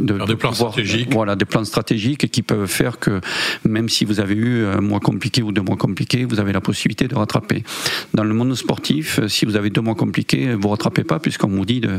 de, 0.00 0.24
des 0.26 0.36
plans 0.36 0.52
stratégiques. 0.52 1.12
Voilà, 1.12 1.36
des 1.36 1.44
plans 1.44 1.64
stratégiques 1.64 2.30
qui 2.30 2.42
peuvent 2.42 2.66
faire 2.66 2.98
que 2.98 3.20
même 3.66 3.88
si 3.88 4.04
vous 4.04 4.20
avez 4.20 4.34
eu 4.34 4.66
un 4.66 4.80
mois 4.80 5.00
compliqué 5.00 5.42
ou 5.42 5.52
deux 5.52 5.62
mois 5.62 5.76
compliqués, 5.76 6.24
vous 6.24 6.38
avez 6.38 6.52
la 6.52 6.60
possibilité 6.60 7.08
de 7.08 7.14
rattraper. 7.14 7.64
Dans 8.14 8.24
le 8.24 8.34
monde 8.34 8.54
sportif, 8.54 9.20
si 9.26 9.46
vous 9.46 9.56
avez 9.56 9.70
deux 9.70 9.80
mois 9.80 9.94
compliqués, 9.94 10.54
vous 10.54 10.68
rattrapez 10.68 11.04
pas 11.04 11.18
puisqu'on 11.18 11.48
vous 11.48 11.64
dit 11.64 11.80
de 11.80 11.98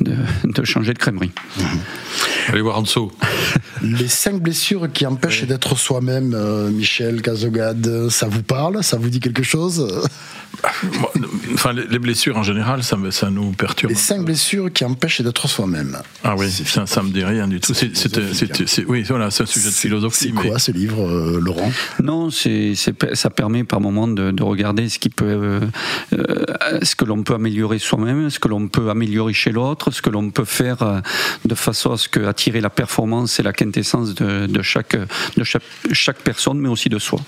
de, 0.00 0.64
changer 0.64 0.92
de 0.92 0.98
crèmerie. 0.98 1.32
Allez 2.48 2.60
voir 2.60 2.78
en 2.78 2.82
dessous. 2.82 3.10
Les 3.82 4.08
cinq 4.08 4.40
blessures 4.40 4.90
qui 4.92 5.06
empêchent 5.06 5.44
d'être 5.44 5.76
soi-même, 5.76 6.32
euh, 6.34 6.70
Michel 6.70 7.22
Cazogade, 7.22 8.08
ça 8.08 8.26
vous 8.26 8.42
parle? 8.42 8.82
Ça 8.82 8.96
vous 8.96 9.10
dit 9.10 9.20
quelque 9.20 9.42
chose? 9.42 9.86
Enfin, 11.54 11.72
les 11.72 11.98
blessures 11.98 12.36
en 12.36 12.42
général, 12.42 12.82
ça, 12.82 12.96
ça 13.10 13.30
nous 13.30 13.52
perturbe. 13.52 13.90
Les 13.90 13.96
cinq 13.96 14.24
blessures 14.24 14.72
qui 14.72 14.84
empêchent 14.84 15.20
d'être 15.20 15.48
soi-même. 15.48 15.98
Ah 16.24 16.34
oui, 16.36 16.50
ça, 16.50 16.86
ça 16.86 17.02
me 17.02 17.10
dit 17.10 17.24
rien 17.24 17.48
du 17.48 17.60
tout. 17.60 17.74
C'est, 17.74 18.84
oui, 18.86 19.02
voilà, 19.08 19.30
c'est 19.30 19.42
un 19.42 19.46
sujet 19.46 19.68
de 19.68 19.74
philosophie. 19.74 20.32
C'est 20.34 20.48
quoi 20.48 20.58
ce 20.58 20.72
livre, 20.72 21.06
euh, 21.06 21.40
Laurent? 21.40 21.70
Non, 22.02 22.30
c'est, 22.30 22.74
ça 22.74 23.30
permet 23.30 23.64
par 23.64 23.80
moment 23.80 24.08
de, 24.08 24.42
regarder 24.42 24.88
ce 24.88 24.98
qui 24.98 25.10
peut, 25.10 25.60
euh, 26.12 26.40
ce 26.82 26.94
que 26.94 27.04
l'on 27.04 27.22
peut 27.22 27.34
améliorer 27.34 27.78
soi-même, 27.78 28.30
ce 28.30 28.38
que 28.38 28.48
l'on 28.48 28.68
peut 28.68 28.90
améliorer 28.90 29.32
chez 29.32 29.45
l'autre, 29.50 29.90
ce 29.90 30.02
que 30.02 30.10
l'on 30.10 30.30
peut 30.30 30.44
faire 30.44 31.02
de 31.44 31.54
façon 31.54 31.92
à 31.92 31.98
ce 31.98 32.08
que 32.08 32.20
attirer 32.26 32.60
la 32.60 32.70
performance 32.70 33.38
et 33.40 33.42
la 33.42 33.52
quintessence 33.52 34.14
de, 34.14 34.62
chaque, 34.62 34.96
de 35.36 35.44
chaque 35.92 36.18
personne, 36.18 36.58
mais 36.58 36.68
aussi 36.68 36.88
de 36.88 36.98
soi. 36.98 37.20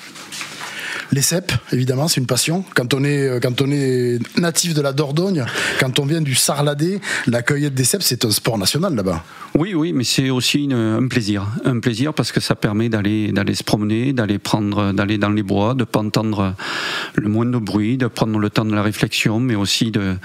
Les 1.13 1.23
cèpes, 1.23 1.53
évidemment, 1.73 2.09
c'est 2.09 2.21
une 2.21 2.27
passion. 2.27 2.65
Quand 2.75 2.93
on 2.95 3.03
est, 3.05 3.27
euh, 3.27 3.41
quand 3.41 3.61
on 3.63 3.71
est 3.71 4.19
natif 4.39 4.75
de 4.75 4.83
la 4.83 4.93
Dordogne, 4.93 5.45
quand 5.81 5.99
on 5.99 6.05
vient 6.05 6.21
du 6.21 6.35
Sarladé, 6.35 7.01
la 7.27 7.43
cueillette 7.43 7.75
des 7.75 7.85
cèpes, 7.85 8.03
c'est 8.03 8.25
un 8.25 8.31
sport 8.31 8.59
national 8.59 8.95
là-bas. 8.95 9.25
Oui, 9.55 9.75
oui, 9.75 9.93
mais 9.93 10.05
c'est 10.05 10.31
aussi 10.31 10.69
un 10.73 11.07
plaisir. 11.09 11.47
Un 11.65 11.81
plaisir 11.81 12.13
parce 12.13 12.33
que 12.33 12.41
ça 12.41 12.55
permet 12.55 12.89
d'aller, 12.89 13.33
d'aller 13.33 13.55
se 13.55 13.65
promener, 13.65 14.13
d'aller 14.13 14.39
prendre, 14.39 14.93
d'aller 14.93 15.19
dans 15.19 15.31
les 15.31 15.43
bois, 15.43 15.75
de 15.75 15.85
pas 15.85 16.01
entendre 16.01 16.55
le 17.15 17.29
moindre 17.29 17.59
bruit, 17.59 17.97
de 17.97 18.07
prendre 18.07 18.39
le 18.39 18.51
temps 18.51 18.65
de 18.65 18.75
la 18.75 18.83
réflexion, 18.83 19.41
mais 19.41 19.55
aussi 19.55 19.91
de, 19.91 20.17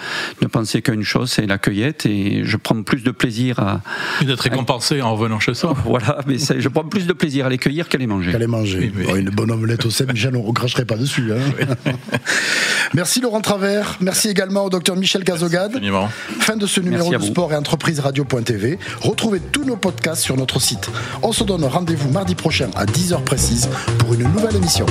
de 0.41 0.47
penser 0.47 0.81
qu'une 0.81 1.03
chose, 1.03 1.31
c'est 1.31 1.45
la 1.45 1.57
cueillette. 1.57 2.05
Et 2.05 2.41
je 2.43 2.57
prends 2.57 2.83
plus 2.83 3.03
de 3.03 3.11
plaisir 3.11 3.59
à. 3.59 3.81
Et 4.21 4.25
d'être 4.25 4.41
récompensé 4.41 5.01
en 5.01 5.15
revenant 5.15 5.39
chez 5.39 5.53
soi. 5.53 5.75
Voilà, 5.85 6.19
mais 6.27 6.37
je 6.37 6.69
prends 6.69 6.83
plus 6.83 7.05
de 7.05 7.13
plaisir 7.13 7.45
à 7.45 7.49
les 7.49 7.57
cueillir 7.57 7.87
qu'à 7.87 7.97
les 7.97 8.07
manger. 8.07 8.31
Qu'à 8.31 8.39
les 8.39 8.47
manger. 8.47 8.91
Oh, 9.09 9.15
une 9.15 9.29
bonne 9.29 9.51
omelette 9.51 9.85
au 9.85 9.89
cèpe, 9.89 10.11
Michel, 10.11 10.35
on 10.35 10.41
cracherait 10.73 10.85
pas 10.85 10.95
dessus. 10.95 11.31
Hein. 11.33 11.93
Merci 12.93 13.21
Laurent 13.21 13.41
Travers. 13.41 13.97
Merci 14.01 14.29
également 14.29 14.65
au 14.65 14.69
docteur 14.69 14.95
Michel 14.95 15.23
Cazogade. 15.23 15.79
Fin 16.39 16.55
de 16.55 16.65
ce 16.65 16.79
numéro 16.79 17.11
de 17.11 17.23
Sport 17.23 17.53
et 17.53 17.55
Entreprise 17.55 17.99
Radio.tv. 17.99 18.79
Retrouvez 19.01 19.39
tous 19.39 19.63
nos 19.63 19.75
podcasts 19.75 20.23
sur 20.23 20.37
notre 20.37 20.59
site. 20.59 20.89
On 21.21 21.31
se 21.31 21.43
donne 21.43 21.63
rendez-vous 21.65 22.09
mardi 22.09 22.35
prochain 22.35 22.69
à 22.75 22.85
10h 22.85 23.23
précise 23.23 23.69
pour 23.99 24.13
une 24.13 24.23
nouvelle 24.23 24.55
émission. 24.55 24.85